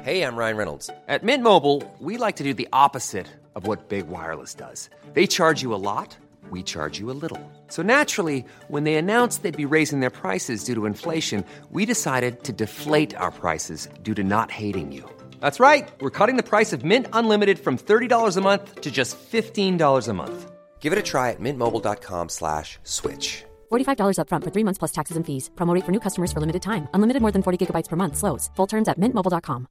[0.00, 0.86] Hej, jag Ryan Reynolds.
[0.86, 4.90] På Mint Mobile, we like to do the opposite of what Big Wireless does.
[5.14, 6.16] They charge you a lot,
[6.50, 7.40] we charge you a little.
[7.68, 12.42] So naturally, when they announced they'd be raising their prices due to inflation, we decided
[12.44, 15.04] to deflate our prices due to not hating you.
[15.40, 15.88] That's right.
[16.00, 20.12] We're cutting the price of Mint Unlimited from $30 a month to just $15 a
[20.12, 20.57] month.
[20.80, 23.44] Give it a try at mintmobile.com slash switch.
[23.70, 25.50] $45 up front for three months plus taxes and fees.
[25.56, 26.88] Promote for new customers for limited time.
[26.94, 28.16] Unlimited more than 40 gigabytes per month.
[28.16, 28.50] Slows.
[28.56, 29.66] Full terms at mintmobile.com.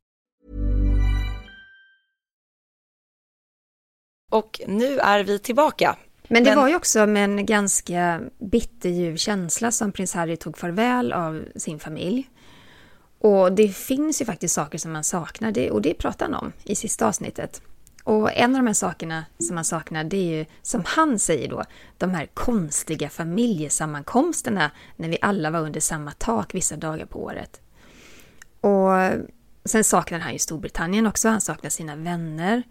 [4.32, 5.98] Och nu är vi tillbaka.
[6.28, 6.60] Men det Men...
[6.60, 11.80] var ju också med en ganska bitterljuv känsla som prins Harry tog farväl av sin
[11.80, 12.30] familj.
[13.20, 16.54] Och det finns ju faktiskt saker som man saknar det, och det pratar han om
[16.64, 17.62] i sista avsnittet.
[18.08, 21.50] Och en av de här sakerna som man saknar det är ju, som han säger
[21.50, 21.64] då,
[21.98, 27.62] de här konstiga familjesammankomsterna när vi alla var under samma tak vissa dagar på året.
[28.62, 28.90] Och
[29.66, 32.64] sen saknar han ju Storbritannien också, han saknar sina vänner.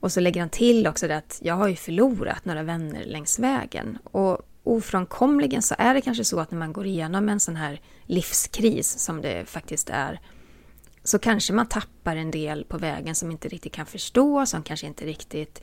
[0.00, 3.38] Och så lägger han till också det att jag har ju förlorat några vänner längs
[3.38, 3.98] vägen.
[4.04, 7.80] Och ofrånkomligen så är det kanske så att när man går igenom en sån här
[8.06, 10.20] livskris som det faktiskt är,
[11.04, 14.86] så kanske man tappar en del på vägen som inte riktigt kan förstå, som kanske
[14.86, 15.62] inte riktigt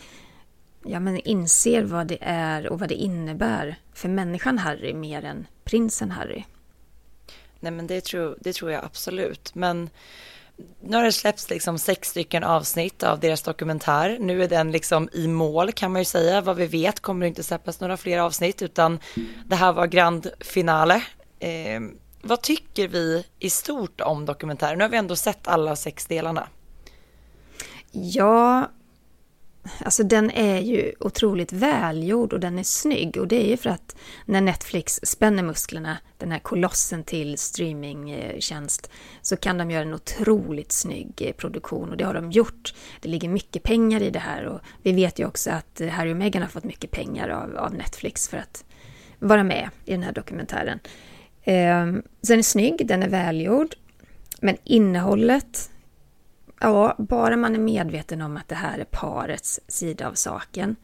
[0.85, 5.47] ja, men inser vad det är och vad det innebär för människan Harry mer än
[5.63, 6.43] prinsen Harry.
[7.59, 9.55] Nej men det tror, det tror jag absolut.
[9.55, 9.89] Men
[10.81, 14.17] nu har det släppts liksom sex stycken avsnitt av deras dokumentär.
[14.19, 16.41] Nu är den liksom i mål kan man ju säga.
[16.41, 18.99] Vad vi vet kommer det inte släppas några fler avsnitt utan
[19.45, 21.03] det här var grand finale.
[21.39, 21.81] Eh,
[22.21, 24.77] vad tycker vi i stort om dokumentären?
[24.77, 26.47] Nu har vi ändå sett alla sex delarna.
[27.91, 28.69] Ja,
[29.85, 33.69] Alltså den är ju otroligt välgjord och den är snygg och det är ju för
[33.69, 39.93] att när Netflix spänner musklerna, den här kolossen till streamingtjänst, så kan de göra en
[39.93, 42.73] otroligt snygg eh, produktion och det har de gjort.
[43.01, 46.13] Det ligger mycket pengar i det här och vi vet ju också att eh, Harry
[46.13, 48.65] och Meghan har fått mycket pengar av, av Netflix för att
[49.19, 50.79] vara med i den här dokumentären.
[51.53, 51.85] Eh,
[52.21, 53.75] så den är snygg, den är välgjord,
[54.41, 55.69] men innehållet
[56.61, 60.75] Ja, bara man är medveten om att det här är parets sida av saken.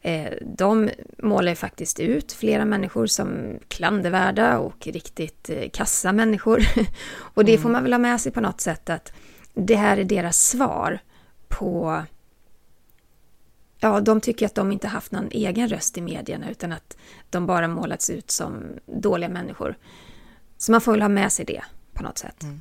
[0.00, 6.62] Eh, de målar ju faktiskt ut flera människor som klandervärda och riktigt eh, kassa människor.
[7.34, 7.72] Och det får mm.
[7.72, 9.12] man väl ha med sig på något sätt att
[9.54, 10.98] det här är deras svar
[11.48, 12.02] på...
[13.78, 16.96] Ja, de tycker att de inte haft någon egen röst i medierna utan att
[17.30, 19.76] de bara målats ut som dåliga människor.
[20.62, 21.62] Så man får väl ha med sig det
[21.94, 22.42] på något sätt.
[22.42, 22.60] Mm.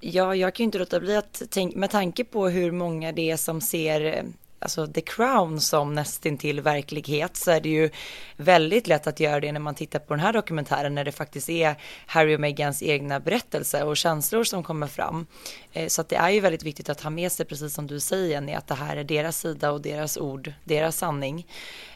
[0.00, 3.30] Ja, jag kan ju inte låta bli att tänka, med tanke på hur många det
[3.30, 4.22] är som ser eh,
[4.58, 7.90] alltså The Crown som nästintill verklighet så är det ju
[8.36, 11.48] väldigt lätt att göra det när man tittar på den här dokumentären när det faktiskt
[11.48, 11.74] är
[12.06, 15.26] Harry och Megans egna berättelser och känslor som kommer fram.
[15.72, 18.00] Eh, så att det är ju väldigt viktigt att ha med sig, precis som du
[18.00, 21.46] säger Jenny, att det här är deras sida och deras ord, deras sanning.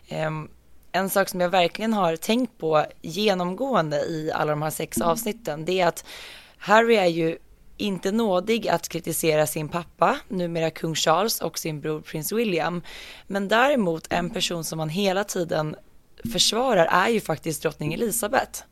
[0.08, 0.48] Ehm,
[0.92, 5.64] en sak som jag verkligen har tänkt på genomgående i alla de här sex avsnitten,
[5.64, 6.04] det är att
[6.56, 7.38] Harry är ju
[7.76, 12.82] inte nådig att kritisera sin pappa, numera kung Charles och sin bror prins William.
[13.26, 15.76] Men däremot en person som han hela tiden
[16.32, 18.62] försvarar är ju faktiskt drottning Elizabeth.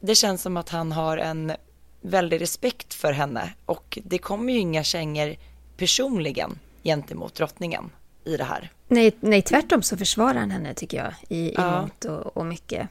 [0.00, 1.52] Det känns som att han har en
[2.00, 5.36] väldig respekt för henne och det kommer ju inga kängor
[5.76, 7.90] personligen gentemot drottningen
[8.26, 8.70] i det här.
[8.88, 11.80] Nej, nej tvärtom så försvarar han henne tycker jag i, i ja.
[11.80, 12.88] mångt och, och mycket.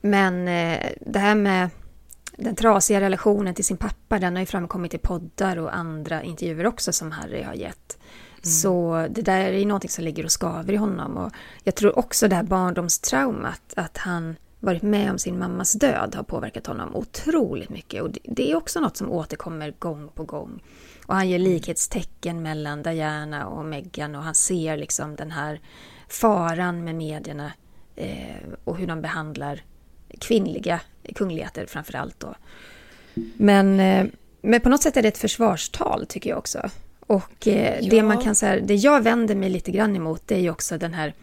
[0.00, 1.70] Men eh, det här med
[2.36, 6.66] den trasiga relationen till sin pappa, den har ju framkommit i poddar och andra intervjuer
[6.66, 7.98] också som Harry har gett.
[8.32, 8.42] Mm.
[8.42, 11.16] Så det där är ju någonting som ligger och skaver i honom.
[11.16, 16.14] Och jag tror också det här barndomstraumat, att han varit med om sin mammas död
[16.14, 18.02] har påverkat honom otroligt mycket.
[18.02, 20.62] Och det är också något som återkommer gång på gång.
[21.06, 25.60] Och han ger likhetstecken mellan Diana och Meghan och han ser liksom den här
[26.08, 27.52] faran med medierna
[27.96, 29.60] eh, och hur de behandlar
[30.20, 30.80] kvinnliga
[31.14, 32.34] kungligheter framför allt då.
[33.36, 34.06] Men, eh,
[34.40, 36.70] men på något sätt är det ett försvarstal tycker jag också.
[37.00, 37.90] Och eh, ja.
[37.90, 40.78] det man kan säga, det jag vänder mig lite grann emot det är ju också
[40.78, 41.14] den här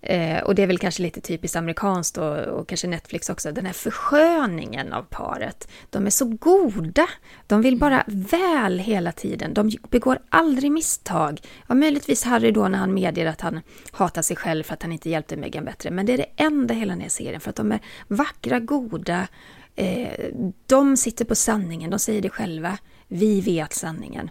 [0.00, 3.66] Eh, och det är väl kanske lite typiskt amerikanskt och, och, kanske Netflix också, den
[3.66, 5.68] här försköningen av paret.
[5.90, 7.08] De är så goda,
[7.46, 11.40] de vill bara väl hela tiden, de begår aldrig misstag.
[11.68, 13.60] Ja, möjligtvis Harry då när han medger att han
[13.92, 16.74] hatar sig själv för att han inte hjälpte Meghan bättre, men det är det enda
[16.74, 19.28] hela den här serien, för att de är vackra, goda,
[19.76, 20.30] eh,
[20.66, 24.30] de sitter på sanningen, de säger det själva, vi vet sanningen.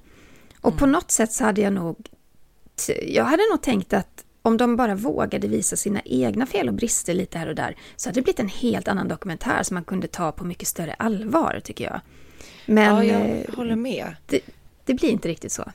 [0.61, 0.79] Och mm.
[0.79, 2.09] på något sätt så hade jag nog,
[3.07, 7.13] jag hade nog tänkt att om de bara vågade visa sina egna fel och brister
[7.13, 10.07] lite här och där så hade det blivit en helt annan dokumentär som man kunde
[10.07, 12.01] ta på mycket större allvar tycker jag.
[12.65, 14.15] Men ja, jag eh, håller med.
[14.25, 14.39] Det,
[14.85, 15.71] det blir inte riktigt så.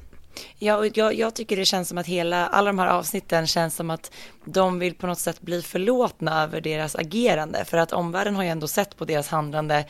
[0.59, 3.91] Ja, jag, jag, tycker det känns som att hela, alla de här avsnitten känns som
[3.91, 4.13] att
[4.45, 7.65] de vill på något sätt bli förlåtna över deras agerande.
[7.65, 9.85] För att omvärlden har ju ändå sett på deras handlande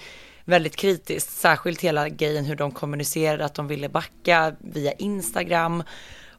[0.44, 5.82] väldigt kritiskt, särskilt hela grejen hur de kommunicerade att de ville backa via Instagram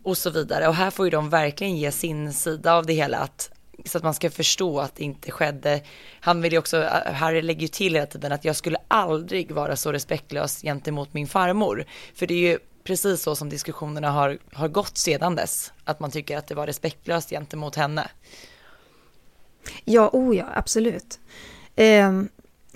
[0.03, 0.67] och så vidare.
[0.67, 3.51] Och här får ju de verkligen ge sin sida av det hela, att,
[3.85, 5.81] så att man ska förstå att det inte skedde.
[6.19, 9.51] Han vill ju också, eh, Harry lägger ju till hela tiden att jag skulle aldrig
[9.51, 11.85] vara så respektlös gentemot min farmor.
[12.15, 16.11] För det är ju precis så som diskussionerna har, har gått sedan dess, att man
[16.11, 18.07] tycker att det var respektlöst gentemot henne.
[19.85, 21.19] Ja, oh ja, absolut.
[21.75, 22.21] Eh,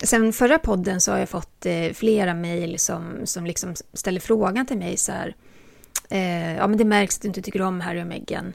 [0.02, 4.66] sen förra podden så har jag fått eh, flera mejl som, som liksom ställer frågan
[4.66, 5.36] till mig så här,
[6.10, 8.52] eh, ja men det märks att du inte tycker om Harry och Meghan.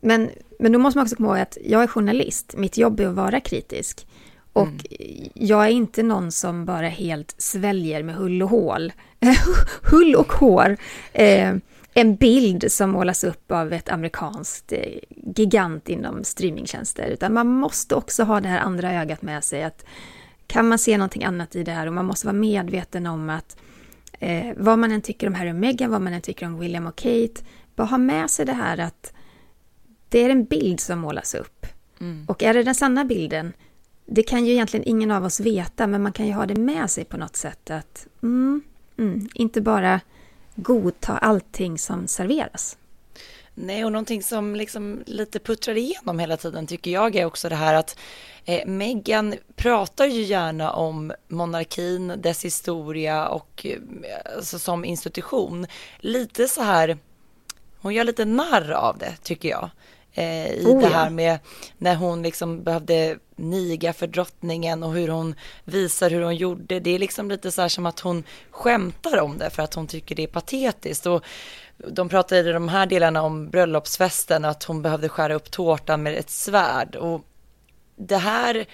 [0.00, 3.06] Men, men då måste man också komma ihåg att jag är journalist, mitt jobb är
[3.06, 4.06] att vara kritisk.
[4.52, 5.30] Och mm.
[5.34, 8.92] jag är inte någon som bara helt sväljer med hull och hål,
[9.82, 10.76] hull och hår,
[11.12, 11.54] eh,
[11.94, 14.98] en bild som målas upp av ett amerikanskt eh,
[15.36, 17.08] gigant inom streamingtjänster.
[17.08, 19.62] Utan man måste också ha det här andra ögat med sig.
[19.62, 19.84] att
[20.46, 23.56] Kan man se någonting annat i det här och man måste vara medveten om att
[24.20, 26.86] eh, vad man än tycker om Harry och Meghan, vad man än tycker om William
[26.86, 27.42] och Kate,
[27.74, 29.12] bara ha med sig det här att
[30.08, 31.66] det är en bild som målas upp.
[32.00, 32.24] Mm.
[32.28, 33.52] Och är det den sanna bilden,
[34.06, 36.90] det kan ju egentligen ingen av oss veta, men man kan ju ha det med
[36.90, 38.62] sig på något sätt att mm,
[38.98, 40.00] mm, inte bara
[40.54, 42.76] godta allting som serveras.
[43.62, 47.54] Nej, och någonting som liksom lite puttrar igenom hela tiden tycker jag är också det
[47.54, 47.98] här att
[48.44, 53.78] eh, Meghan pratar ju gärna om monarkin, dess historia och eh,
[54.36, 55.66] alltså, som institution.
[55.98, 56.98] Lite så här,
[57.80, 59.70] hon gör lite narr av det tycker jag.
[60.14, 61.10] Eh, I oh, det här ja.
[61.10, 61.38] med
[61.78, 66.80] när hon liksom behövde niga för drottningen och hur hon visar hur hon gjorde.
[66.80, 69.86] Det är liksom lite så här som att hon skämtar om det för att hon
[69.86, 71.06] tycker det är patetiskt.
[71.06, 71.24] Och
[71.88, 76.14] de pratade i de här delarna om bröllopsfesten, att hon behövde skära upp tårtan med
[76.14, 76.96] ett svärd.
[76.96, 77.24] Och
[77.96, 78.66] det här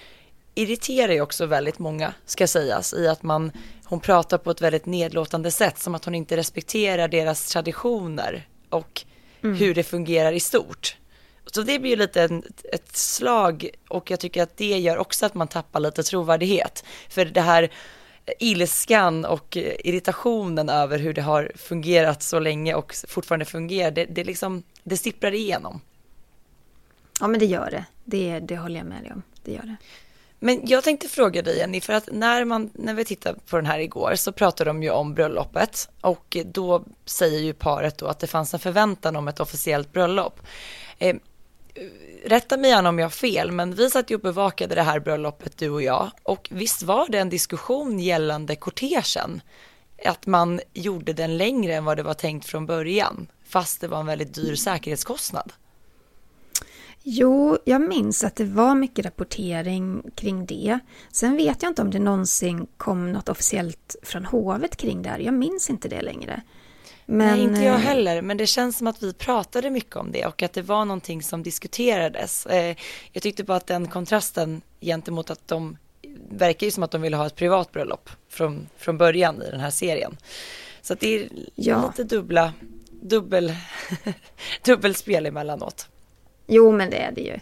[0.55, 3.51] irriterar ju också väldigt många, ska sägas, i att man,
[3.83, 9.05] hon pratar på ett väldigt nedlåtande sätt, som att hon inte respekterar deras traditioner och
[9.43, 9.55] mm.
[9.55, 10.97] hur det fungerar i stort.
[11.51, 15.25] Så det blir ju lite en, ett slag och jag tycker att det gör också
[15.25, 16.83] att man tappar lite trovärdighet.
[17.09, 17.71] För det här
[18.39, 24.23] ilskan och irritationen över hur det har fungerat så länge och fortfarande fungerar, det, det,
[24.23, 25.81] liksom, det sipprar igenom.
[27.19, 27.85] Ja, men det gör det.
[28.03, 28.39] det.
[28.39, 29.23] Det håller jag med dig om.
[29.43, 29.75] Det gör det.
[30.39, 33.65] Men jag tänkte fråga dig Jenny, för att när, man, när vi tittade på den
[33.65, 38.19] här igår så pratade de ju om bröllopet och då säger ju paret då att
[38.19, 40.39] det fanns en förväntan om ett officiellt bröllop.
[40.99, 41.15] Eh,
[42.25, 44.99] rätta mig gärna om jag har fel, men vi satt ju och bevakade det här
[44.99, 49.41] bröllopet, du och jag, och visst var det en diskussion gällande kortegen?
[50.05, 53.99] Att man gjorde den längre än vad det var tänkt från början, fast det var
[53.99, 55.53] en väldigt dyr säkerhetskostnad.
[57.03, 60.79] Jo, jag minns att det var mycket rapportering kring det.
[61.11, 65.19] Sen vet jag inte om det någonsin kom något officiellt från hovet kring det här.
[65.19, 66.41] Jag minns inte det längre.
[67.09, 67.27] Men...
[67.27, 70.25] Nej, inte jag eh, heller, men det känns som att vi pratade mycket om det
[70.25, 72.45] och att det var någonting som diskuterades.
[72.45, 72.75] Eh,
[73.11, 75.77] jag tyckte bara att den kontrasten gentemot att de
[76.29, 79.59] verkar ju som att de ville ha ett privat bröllop från, från början i den
[79.59, 80.17] här serien.
[80.81, 81.87] Så att det är ja.
[81.87, 82.53] lite dubbla,
[83.01, 83.55] dubbel,
[84.65, 85.87] dubbelspel emellanåt.
[86.47, 87.39] Jo, men det är det ju.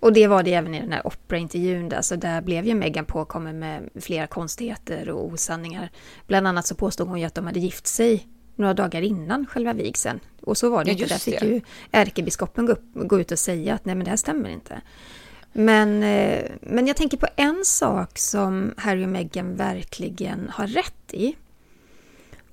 [0.00, 3.04] Och det var det även i den här Oprah-intervjun där, så där blev ju Meghan
[3.04, 5.90] påkommen med flera konstigheter och osanningar.
[6.26, 8.26] Bland annat så påstod hon ju att de hade gift sig
[8.56, 10.20] några dagar innan själva vigseln.
[10.42, 11.14] Och så var det Ja, inte.
[11.14, 11.46] Där fick det.
[11.46, 14.80] ju ärkebiskopen gå, upp, gå ut och säga att nej men det här stämmer inte.
[15.52, 21.14] Men, eh, men jag tänker på en sak som Harry och Meghan verkligen har rätt
[21.14, 21.36] i.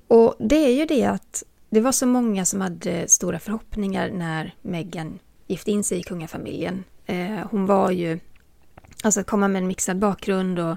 [0.08, 4.54] Och det är ju det att det var så många som hade stora förhoppningar när
[4.62, 6.84] Meghan gifte in sig i kungafamiljen.
[7.06, 8.18] Eh, hon var ju,
[9.02, 10.76] alltså att komma med en mixad bakgrund och,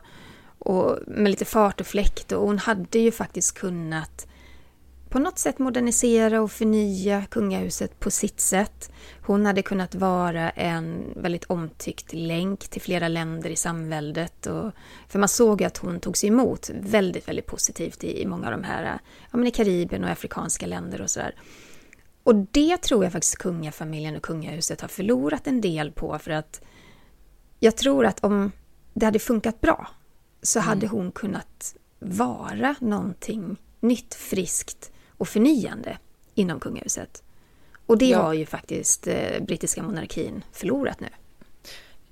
[0.59, 4.28] och med lite fart och fläkt och hon hade ju faktiskt kunnat
[5.12, 8.91] på något sätt modernisera och förnya kungahuset på sitt sätt.
[9.26, 14.45] Hon hade kunnat vara en väldigt omtyckt länk till flera länder i samväldet.
[14.45, 14.72] Och,
[15.07, 18.64] för man såg att hon togs emot väldigt, väldigt positivt i, i många av de
[18.64, 18.99] här,
[19.32, 21.36] ja men i Karibien och afrikanska länder och sådär.
[22.24, 26.62] Och det tror jag faktiskt kungafamiljen och kungahuset har förlorat en del på för att
[27.59, 28.51] jag tror att om
[28.93, 29.88] det hade funkat bra
[30.41, 34.91] så hade hon kunnat vara någonting nytt, friskt
[35.22, 35.97] och förnyande
[36.36, 37.24] inom kungahuset.
[37.86, 38.22] Och det Ja.
[38.22, 41.07] har ju faktiskt eh, brittiska monarkin förlorat nu.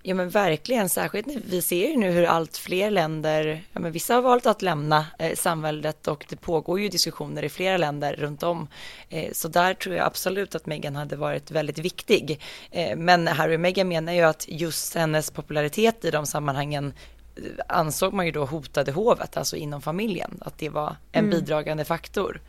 [0.04, 3.92] Ja men verkligen, särskilt när vi ser ju nu hur allt fler länder, ja men
[3.92, 8.14] vissa har valt att lämna eh, samväldet och det pågår ju diskussioner i flera länder
[8.16, 8.68] runt om.
[9.10, 12.40] Eh, så där tror jag absolut att Meghan hade varit väldigt viktig.
[12.72, 16.94] Eh, men Harry och Meghan menar ju att just hennes popularitet i de sammanhangen
[17.36, 21.86] eh, ansåg man ju då hotade hovet, alltså inom familjen, att det var en bidragande
[21.86, 22.42] faktor.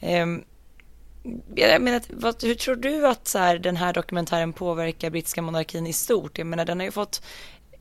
[0.00, 0.44] Ehm,
[1.54, 5.86] jag menar, vad, hur tror du att så här, den här dokumentären påverkar brittiska monarkin
[5.86, 6.38] i stort?
[6.38, 7.22] Jag menar, den har ju fått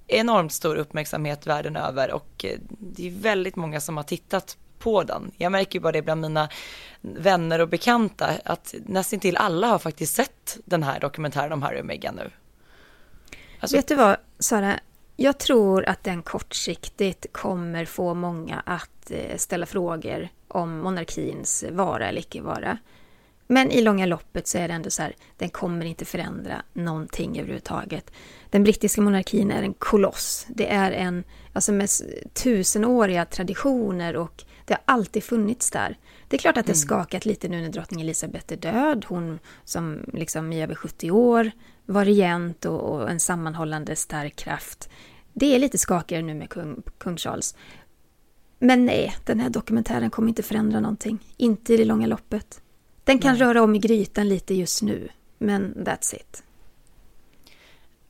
[0.07, 5.03] enormt stor uppmärksamhet världen över och eh, det är väldigt många som har tittat på
[5.03, 5.31] den.
[5.37, 6.49] Jag märker ju bara det bland mina
[7.01, 11.81] vänner och bekanta att nästan till alla har faktiskt sett den här dokumentären om Harry
[11.81, 12.31] och Meghan nu.
[13.59, 14.79] Alltså, Vet du vad, Sara?
[15.21, 22.07] Jag tror att den kortsiktigt kommer få många att eh, ställa frågor om monarkins vara
[22.07, 22.77] eller icke vara.
[23.47, 27.39] Men i långa loppet så är det ändå så här, den kommer inte förändra någonting
[27.39, 28.11] överhuvudtaget.
[28.49, 30.47] Den brittiska monarkin är en koloss.
[30.49, 31.89] Det är en, alltså med
[32.33, 35.97] tusenåriga traditioner och det har alltid funnits där.
[36.27, 39.05] Det är klart att det har skakat lite nu när drottning Elizabeth är död.
[39.07, 41.51] Hon som liksom i över 70 år
[41.89, 44.89] var regent och, och en sammanhållande stark kraft.
[45.33, 47.55] Det är lite skakigare nu med kung, kung Charles.
[48.59, 51.19] Men nej, den här dokumentären kommer inte förändra någonting.
[51.37, 52.61] Inte i det långa loppet.
[53.03, 56.43] Den kan röra om i grytan lite just nu, men that's it.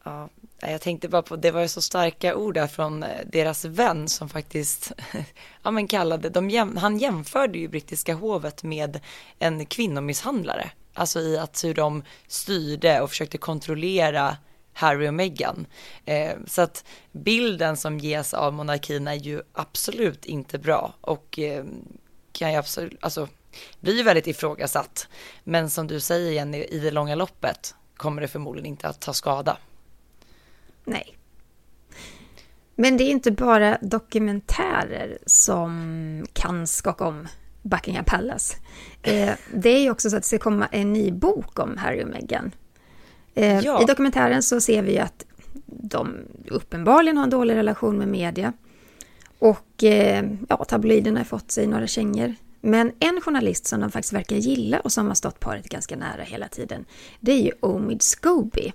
[0.04, 0.30] Ja,
[0.62, 4.08] jag tänkte bara på, det var ju så starka ord där från eh, deras vän
[4.08, 4.92] som faktiskt,
[5.64, 9.00] ja men kallade, de han jämförde ju brittiska hovet med
[9.40, 10.72] en kvinnomisshandlare.
[11.00, 14.38] Alltså i att hur de styrde och försökte kontrollera
[14.74, 15.66] Harry och Meghan.
[16.06, 21.66] Eh, så att bilden som ges av monarkin är ju absolut inte bra och eh,
[22.32, 23.28] kan ju absolut, alltså
[23.80, 25.08] blir ju väldigt ifrågasatt.
[25.44, 29.14] Men som du säger Jenny, i det långa loppet kommer det förmodligen inte att ta
[29.14, 29.58] skada.
[30.84, 31.18] Nej.
[32.76, 37.28] Men det är inte bara dokumentärer som kan skaka om
[37.62, 38.56] Buckingham Palace.
[39.02, 42.04] Eh, det är ju också så att det ska komma en ny bok om Harry
[42.04, 42.52] och Meghan.
[43.36, 43.82] Eh, Ja.
[43.82, 45.26] I dokumentären så ser vi ju att
[45.66, 46.16] de
[46.48, 48.54] uppenbarligen har en dålig relation med media.
[49.40, 52.36] Och eh, ja, tabloiderna har fått sig några kängor.
[52.62, 56.24] Men en journalist som de faktiskt verkar gilla och som har stått paret ganska nära
[56.24, 56.86] hela tiden,
[57.20, 58.74] det är ju Omid Scobie.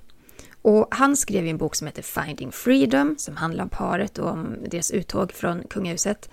[0.63, 4.31] Och han skrev ju en bok som heter Finding Freedom, som handlar om paret och
[4.31, 6.31] om deras uttåg från kungahuset.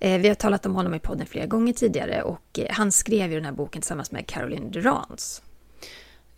[0.00, 3.30] Eh, vi har talat om honom i podden flera gånger tidigare och eh, han skrev
[3.30, 5.42] ju den här boken tillsammans med Caroline Durans.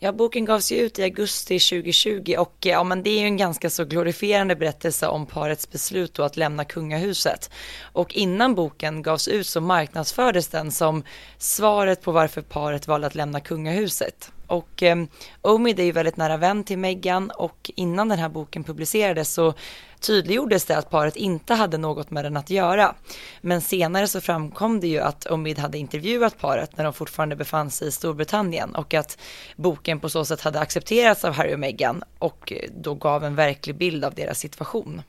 [0.03, 3.27] Ja, boken gavs ju ut i augusti 2020 och eh, ja, men det är ju
[3.27, 7.51] en ganska så glorifierande berättelse om parets beslut då att lämna kungahuset.
[7.81, 11.03] Och innan boken gavs ut så marknadsfördes den som
[11.39, 14.33] svaret på varför paret valde att lämna kungahuset.
[14.47, 14.97] Och eh,
[15.43, 19.55] Omid är ju väldigt nära vän till Meghan och innan den här boken publicerades så
[20.01, 22.95] tydliggjordes det att paret inte hade något med den att göra.
[23.41, 27.71] Men senare så framkom det ju att Omid hade intervjuat paret när de fortfarande befann
[27.71, 29.19] sig i Storbritannien och att
[29.57, 33.77] boken på så sätt hade accepterats av Harry och Meghan och då gav en verklig
[33.77, 35.03] bild av deras situation.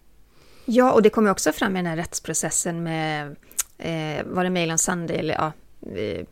[0.66, 3.36] Ja, och det kom ju också fram i den här rättsprocessen med,
[3.78, 5.52] eh, var det Mail on Sunday eller ja,
[6.00, 6.26] eh,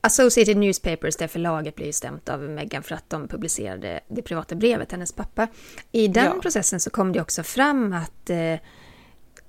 [0.00, 4.54] Associated Newspapers, där förlaget blev ju stämt av Meghan för att de publicerade det privata
[4.54, 5.48] brevet hennes pappa.
[5.92, 6.40] I den Ja.
[6.42, 8.54] processen så kom det också fram att eh,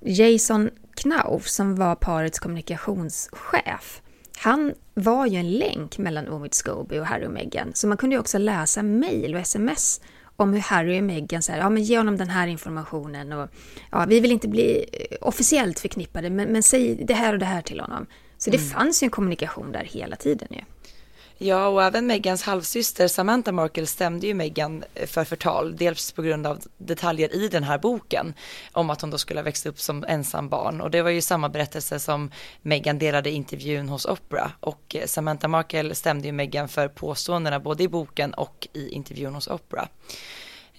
[0.00, 4.02] Jason Knauf, som var parets kommunikationschef,
[4.38, 7.70] han var ju en länk mellan Omid Scobie och Harry och Meghan.
[7.74, 10.00] Så man kunde ju också läsa mejl och sms
[10.36, 13.48] om hur Harry och Meghan säger, ja men ge honom den här informationen och
[13.90, 17.46] ja, vi vill inte bli eh, officiellt förknippade, men, men säg det här och det
[17.46, 18.06] här till honom.
[18.38, 18.68] Så det mm.
[18.68, 20.60] fanns ju en kommunikation där hela tiden ju.
[21.40, 26.46] Ja, och även Megans halvsyster Samantha Markle stämde ju Meghan för förtal, dels på grund
[26.46, 28.34] av detaljer i den här boken
[28.72, 31.20] om att hon då skulle ha växt upp som ensam barn och det var ju
[31.20, 32.30] samma berättelse som
[32.62, 37.82] Meghan delade i intervjun hos Oprah och Samantha Markle stämde ju Meghan för påståendena både
[37.82, 39.88] i boken och i intervjun hos Oprah.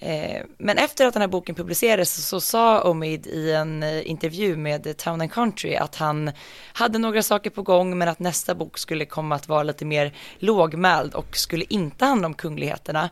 [0.02, 4.56] Eh, men efter att den här boken publicerades så sa Omid i en eh, intervju
[4.56, 6.32] med Town and Country att han
[6.72, 10.14] hade några saker på gång men att nästa bok skulle komma att vara lite mer
[10.38, 13.10] lågmäld och skulle inte handla om kungligheterna.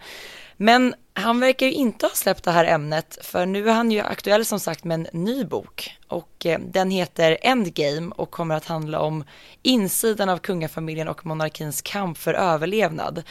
[0.56, 4.00] Men han verkar ju inte ha släppt det här ämnet för nu är han ju
[4.00, 8.66] aktuell som sagt med en ny bok och eh, den heter Endgame och kommer att
[8.66, 9.24] handla om
[9.62, 13.22] insidan av kungafamiljen och monarkins kamp för överlevnad.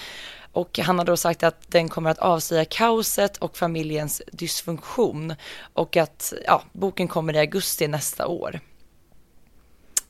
[0.57, 5.35] Och han har då sagt att den kommer att avslöja kaoset och familjens dysfunktion
[5.73, 8.59] och att ja, boken kommer i augusti nästa år.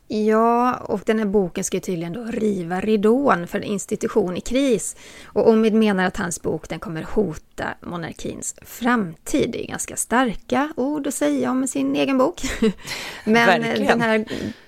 [0.08, 4.96] Ja, och den här boken ska tydligen då riva ridån för en institution i kris.
[5.26, 9.50] Och Omid menar att hans bok den kommer hota monarkins framtid.
[9.52, 12.42] Det är ganska starka ord att säga om sin egen bok.
[13.26, 14.26] Men den här,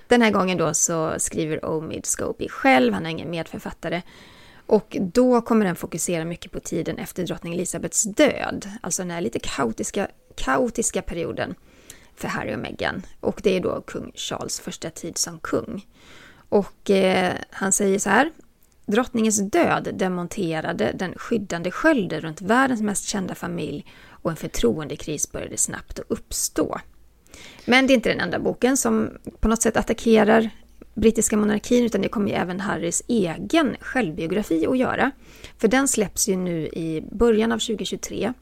[0.08, 4.02] den här gången då så skriver Omid Scopey själv, han är ingen medförfattare.
[4.70, 9.20] Och då kommer den fokusera mycket på tiden efter drottning Elisabeths död, alltså den här
[9.20, 11.54] lite kaotiska, kaotiska perioden
[12.16, 13.02] för Harry och Meghan.
[13.20, 15.86] Och det är då kung Charles första tid som kung.
[16.48, 18.30] Och eh, han säger så här.
[18.86, 25.56] Drottningens död demonterade den skyddande skölden runt världens mest kända familj och en förtroendekris började
[25.56, 26.80] snabbt att uppstå.
[27.64, 29.10] Men det är inte den enda boken som
[29.40, 30.50] på något sätt attackerar
[30.94, 35.10] brittiska monarkin utan det kommer ju även Harrys egen självbiografi att göra.
[35.58, 38.32] För den släpps ju nu i början av 2023.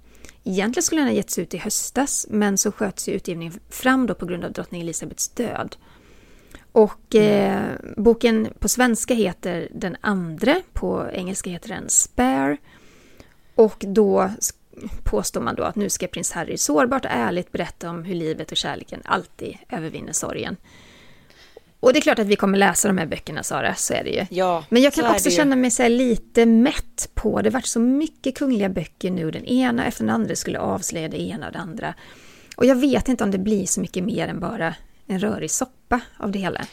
[0.44, 4.14] Egentligen skulle den ha getts ut i höstas men så sköts ju utgivningen fram då
[4.14, 5.76] på grund av drottning Elisabeths död.
[6.72, 12.57] Och eh, boken på svenska heter Den andre, på engelska heter den Spare.
[13.55, 14.30] Och då
[15.05, 18.51] påstår man då att nu ska prins Harry sårbart och ärligt berätta om hur livet
[18.51, 20.57] och kärleken alltid övervinner sorgen.
[21.81, 24.11] Och det är klart att vi kommer läsa de här böckerna Sara, så är det
[24.11, 24.26] ju.
[24.31, 28.39] Ja, Men jag kan också känna mig så lite mätt på, det vart så mycket
[28.39, 31.95] kungliga böcker nu, den ena efter den andra skulle avslöja det ena och det andra.
[32.57, 34.74] Och jag vet inte om det blir så mycket mer än bara
[35.07, 36.66] en rörig soppa av det hela.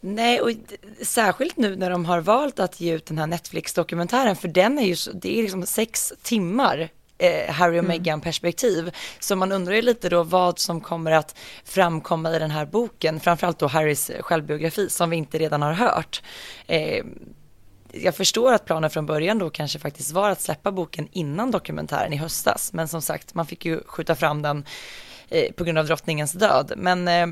[0.00, 0.50] Nej, och
[1.02, 4.86] särskilt nu när de har valt att ge ut den här Netflix-dokumentären, för den är
[4.86, 6.88] ju det är liksom sex timmar
[7.20, 7.88] eh, Harry och mm.
[7.88, 8.90] Meghan perspektiv.
[9.18, 13.20] Så man undrar ju lite då vad som kommer att framkomma i den här boken,
[13.20, 16.22] framförallt då Harrys självbiografi som vi inte redan har hört.
[16.66, 17.04] Eh,
[17.92, 22.12] jag förstår att planen från början då kanske faktiskt var att släppa boken innan dokumentären
[22.12, 24.64] i höstas, men som sagt, man fick ju skjuta fram den
[25.28, 26.72] eh, på grund av drottningens död.
[26.76, 27.26] Men eh,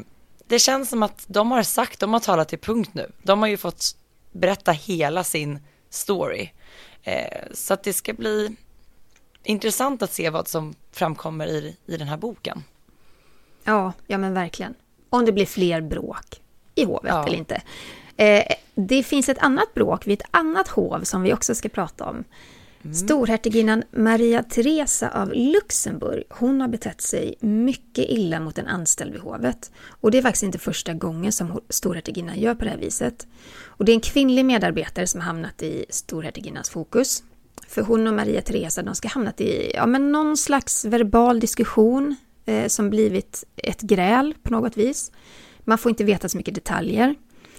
[0.46, 3.12] det känns som att de har sagt, de har talat till punkt nu.
[3.22, 3.96] De har ju fått
[4.32, 5.58] berätta hela sin
[5.90, 6.50] story.
[7.02, 8.56] Eh, så att det ska bli
[9.42, 12.62] intressant att se vad som framkommer i, i den här boken.
[13.64, 14.74] Ja, ja men verkligen.
[15.10, 16.40] Om det blir fler bråk
[16.74, 17.26] i hovet ja.
[17.26, 17.62] eller inte.
[18.16, 22.04] Eh, det finns ett annat bråk vid ett annat hov som vi också ska prata
[22.04, 22.24] om.
[22.82, 22.94] Mm.
[22.94, 29.20] Storhertiginnan Maria Teresa av Luxemburg, hon har betett sig mycket illa mot en anställd vid
[29.20, 29.70] hovet.
[29.88, 33.26] Och det är faktiskt inte första gången som storhertiginnan gör på det här viset.
[33.64, 37.22] Och det är en kvinnlig medarbetare som har hamnat i storhertiginnans fokus.
[37.68, 42.16] För hon och Maria Teresa, de ska hamnat i ja, men någon slags verbal diskussion
[42.46, 45.12] eh, som blivit ett gräl på något vis.
[45.60, 47.14] Man får inte veta så mycket detaljer.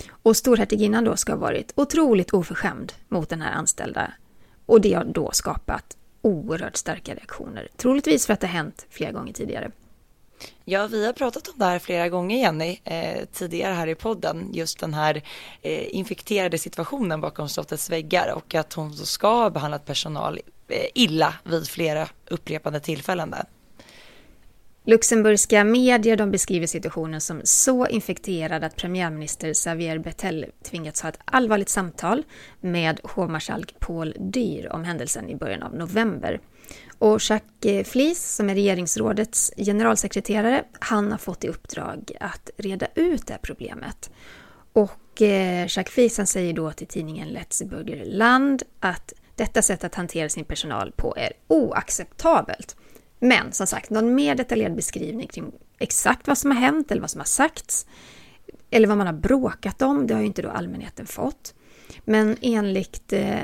[0.10, 4.14] Och storhertiginnan då ska ha varit otroligt oförskämd mot den här anställda.
[4.66, 7.68] Och det har då skapat oerhört starka reaktioner.
[7.78, 9.72] Troligtvis för att det har hänt flera gånger tidigare.
[10.66, 14.50] Ja, vi har pratat om det här flera gånger Jenny, eh, tidigare här i podden,
[14.54, 15.24] just den här
[15.62, 21.34] eh, infekterade situationen bakom slottets väggar och att hon ska ha behandlat personal eh, illa
[21.44, 23.46] vid flera upprepade tillfällen där.
[24.84, 31.20] Luxemburgska medier de beskriver situationen som så infekterad att premiärminister Xavier Bettel tvingats ha ett
[31.26, 32.24] allvarligt samtal
[32.60, 36.40] med hovmarskalk Paul Dyr om händelsen i början av november.
[36.98, 43.28] Och Jacques Flis, som är regeringsrådets generalsekreterare, han har fått i uppdrag att reda ut
[43.28, 44.12] det här problemet.
[44.74, 49.84] Och eh, Jacques Flis han säger då till tidningen Let's Burger Land att detta sätt
[49.84, 52.76] att hantera sin personal på är oacceptabelt.
[53.20, 57.12] Men som sagt, någon mer detaljerad beskrivning kring exakt vad som har hänt eller vad
[57.12, 57.86] som har sagts
[58.70, 61.54] eller vad man har bråkat om, det har ju inte då allmänheten fått.
[62.06, 63.40] Men enligt eh,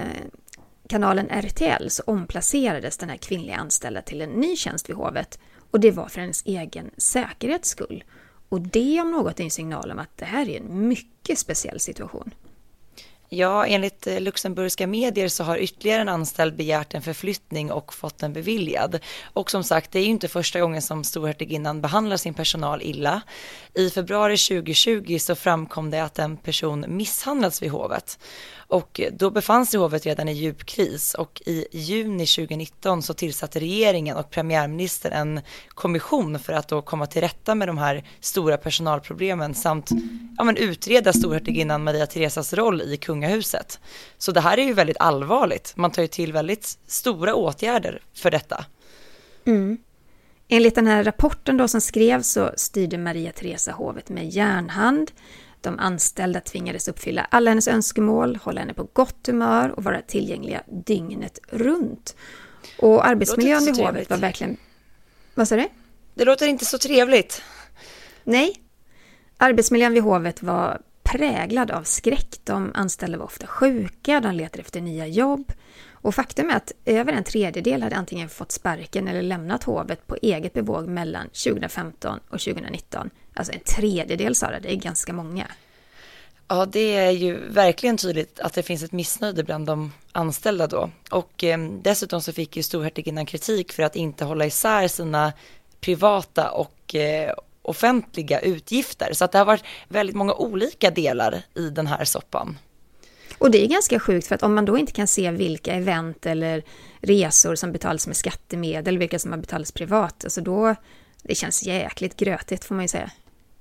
[0.90, 5.40] kanalen RTL så omplacerades den här kvinnliga anställda till en ny tjänst vid hovet
[5.72, 8.04] och det var för hennes egen säkerhets skull.
[8.50, 11.80] Och det om något är en signal om att det här är en mycket speciell
[11.80, 12.34] situation.
[13.30, 18.18] Ja, enligt eh, luxemburgska medier så har ytterligare en anställd begärt en förflyttning och fått
[18.18, 19.00] den beviljad.
[19.34, 23.22] Och som sagt, det är ju inte första gången som storhertiginnan behandlar sin personal illa.
[23.74, 28.20] I februari 2020 så framkom det att en person misshandlats vid hovet.
[28.68, 33.60] Och då befann sig hovet redan i djup kris och i juni 2019 så tillsatte
[33.60, 38.58] regeringen och premiärministern en kommission för att då komma till rätta med de här stora
[38.58, 39.90] personalproblemen samt
[40.38, 43.80] ja, men utreda storhertiginnan Maria Theresas roll i kungahuset.
[44.18, 45.74] Så det här är ju väldigt allvarligt.
[45.76, 48.66] Man tar ju till väldigt stora åtgärder för detta.
[49.46, 49.78] Mm.
[50.48, 55.12] Enligt den här rapporten då som skrevs så styrde Maria Teresa hovet med järnhand.
[55.66, 60.64] De anställda tvingades uppfylla alla hennes önskemål, hålla henne på gott humör och vara tillgängliga
[60.86, 62.16] dygnet runt.
[62.80, 64.58] Och arbetsmiljön vid hovet var verkligen...
[65.34, 65.68] Vad sa du?
[66.14, 67.42] Det låter inte så trevligt.
[68.24, 68.56] Nej.
[69.38, 72.40] Arbetsmiljön vid hovet var präglad av skräck.
[72.44, 75.54] De anställda var ofta sjuka, de letade efter nya jobb.
[75.92, 80.18] Och faktum är att över en tredjedel hade antingen fått sparken eller lämnat hovet på
[80.22, 83.10] eget bevåg mellan 2015 och 2019.
[83.36, 85.48] Alltså en tredjedel Sara, det är ganska många.
[86.48, 90.90] Ja, det är ju verkligen tydligt att det finns ett missnöje bland de anställda då.
[91.10, 95.34] Och eh, dessutom så fick ju storhertiginnan kritik för att inte hålla isär sina
[95.80, 99.14] privata och eh, offentliga utgifter.
[99.14, 102.58] Så att det har varit väldigt många olika delar i den här soppan.
[103.38, 106.26] Och det är ganska sjukt för att om man då inte kan se vilka event
[106.26, 106.64] eller
[107.02, 110.76] resor som betalas med skattemedel, vilka som har betalats privat, alltså då,
[111.24, 113.12] det känns jäkligt grötigt får man ju säga.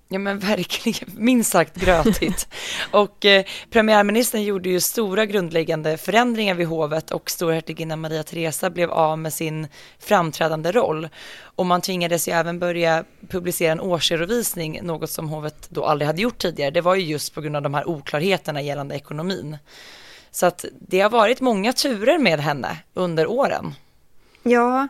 [0.08, 2.48] Ja men verkligen, minst sagt grötigt.
[2.90, 8.90] och eh, premiärministern gjorde ju stora grundläggande förändringar vid hovet och storhertiginnan Maria Teresa blev
[8.90, 11.08] av med sin framträdande roll.
[11.42, 16.22] Och man tvingades ju även börja publicera en årsredovisning, något som hovet då aldrig hade
[16.22, 16.70] gjort tidigare.
[16.70, 19.58] Det var ju just på grund av de här oklarheterna gällande ekonomin.
[20.30, 23.74] Så att det har varit många turer med henne under åren.
[24.42, 24.88] Ja,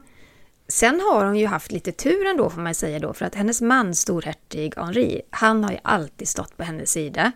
[0.69, 3.61] Sen har hon ju haft lite tur ändå får man säga då, för att hennes
[3.61, 7.33] man storhertig Henri, han har ju alltid stått på hennes sida.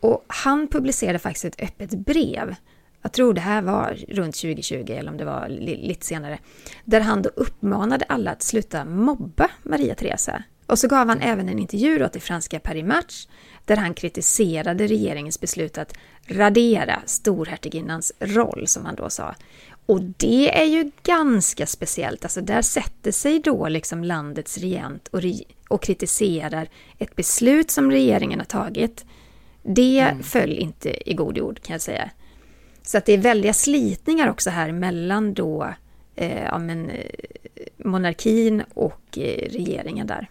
[0.00, 2.56] Och han publicerade faktiskt ett öppet brev,
[3.06, 6.38] jag tror det här var runt 2020 eller om det var lite senare,
[6.84, 10.42] där han då uppmanade alla att sluta mobba Maria Teresa.
[10.66, 13.26] Och så gav han även en intervju då till franska Paris Match
[13.64, 15.92] där han kritiserade regeringens beslut att
[16.26, 19.34] radera storhertiginnans roll, som han då sa.
[19.86, 25.22] Och det är ju ganska speciellt, alltså där sätter sig då liksom landets regent och,
[25.22, 25.34] re
[25.68, 26.68] och kritiserar
[26.98, 29.04] ett beslut som regeringen har tagit.
[29.62, 30.22] Det mm.
[30.22, 32.10] föll inte i god jord kan jag säga.
[32.82, 35.74] Så att det är väldiga slitningar också här mellan då
[36.14, 37.10] eh, ja, men, eh,
[37.76, 40.30] monarkin och eh, regeringen där.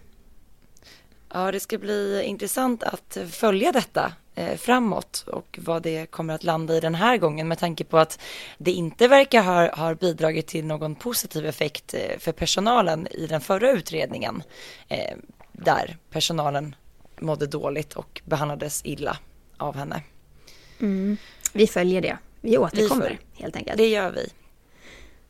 [1.32, 4.12] Ja, det ska bli intressant att följa detta
[4.56, 8.20] framåt och vad det kommer att landa i den här gången med tanke på att
[8.58, 13.40] det inte verkar ha, ha bidragit till någon positiv effekt eh, för personalen i den
[13.40, 14.42] förra utredningen
[14.88, 15.16] eh,
[15.52, 16.74] där personalen
[17.20, 19.18] mådde dåligt och behandlades illa
[19.56, 20.02] av henne.
[20.80, 21.16] Mm.
[21.52, 22.18] Vi följer det.
[22.40, 23.76] Vi återkommer vi helt enkelt.
[23.76, 24.28] Det gör vi.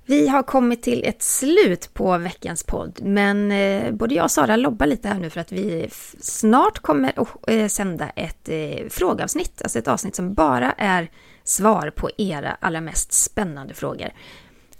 [0.08, 4.56] Vi har kommit till ett slut på veckans podd, men eh, både jag och Sara
[4.56, 5.88] lobbar lite här nu för att vi
[6.20, 11.10] snart kommer att eh, sända ett eh, frågeavsnitt, alltså ett avsnitt som bara är
[11.44, 14.08] svar på era allra mest spännande frågor.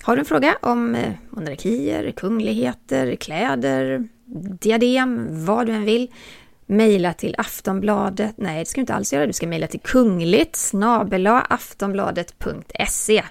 [0.02, 0.96] Har du en fråga om
[1.30, 4.08] monarkier, kungligheter, kläder,
[4.60, 6.10] diadem, vad du än vill,
[6.66, 8.34] mejla till Aftonbladet.
[8.36, 9.26] Nej, det ska du inte alls göra.
[9.26, 13.22] Du ska mejla till kungligt snabela aftonbladet.se.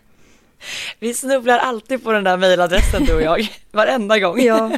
[0.99, 4.41] Vi snubblar alltid på den där mejladressen du och jag, varenda gång.
[4.41, 4.71] Ja.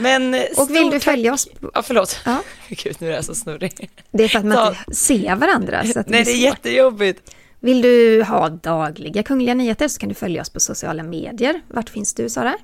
[0.00, 1.48] Men och vill du följa oss?
[1.74, 2.20] Ja, förlåt.
[2.24, 2.42] Ja.
[2.68, 3.90] Gud, nu är jag så snurrig.
[4.10, 5.84] Det är för att man inte ser varandra.
[5.84, 7.34] Så att Nej, det är jättejobbigt.
[7.60, 11.60] Vill du ha dagliga kungliga nyheter så kan du följa oss på sociala medier.
[11.68, 12.54] Vart finns du, Sara?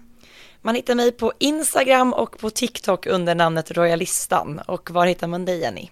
[0.63, 4.61] Man hittar mig på Instagram och på TikTok under namnet Royalistan.
[4.67, 5.91] Och var hittar man dig, Jenny?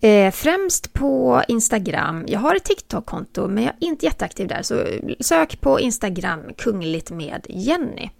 [0.00, 2.24] Eh, främst på Instagram.
[2.28, 4.84] Jag har ett TikTok-konto men jag är inte jätteaktiv där så
[5.20, 8.10] sök på Instagram kungligt med Jenny.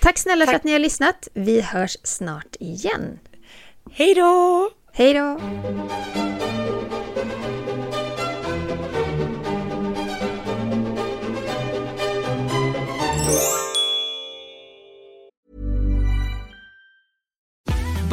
[0.00, 0.52] Tack snälla Tack.
[0.52, 1.28] för att ni har lyssnat.
[1.34, 3.18] Vi hörs snart igen.
[3.92, 4.70] Hej då!
[4.92, 5.40] Hej då!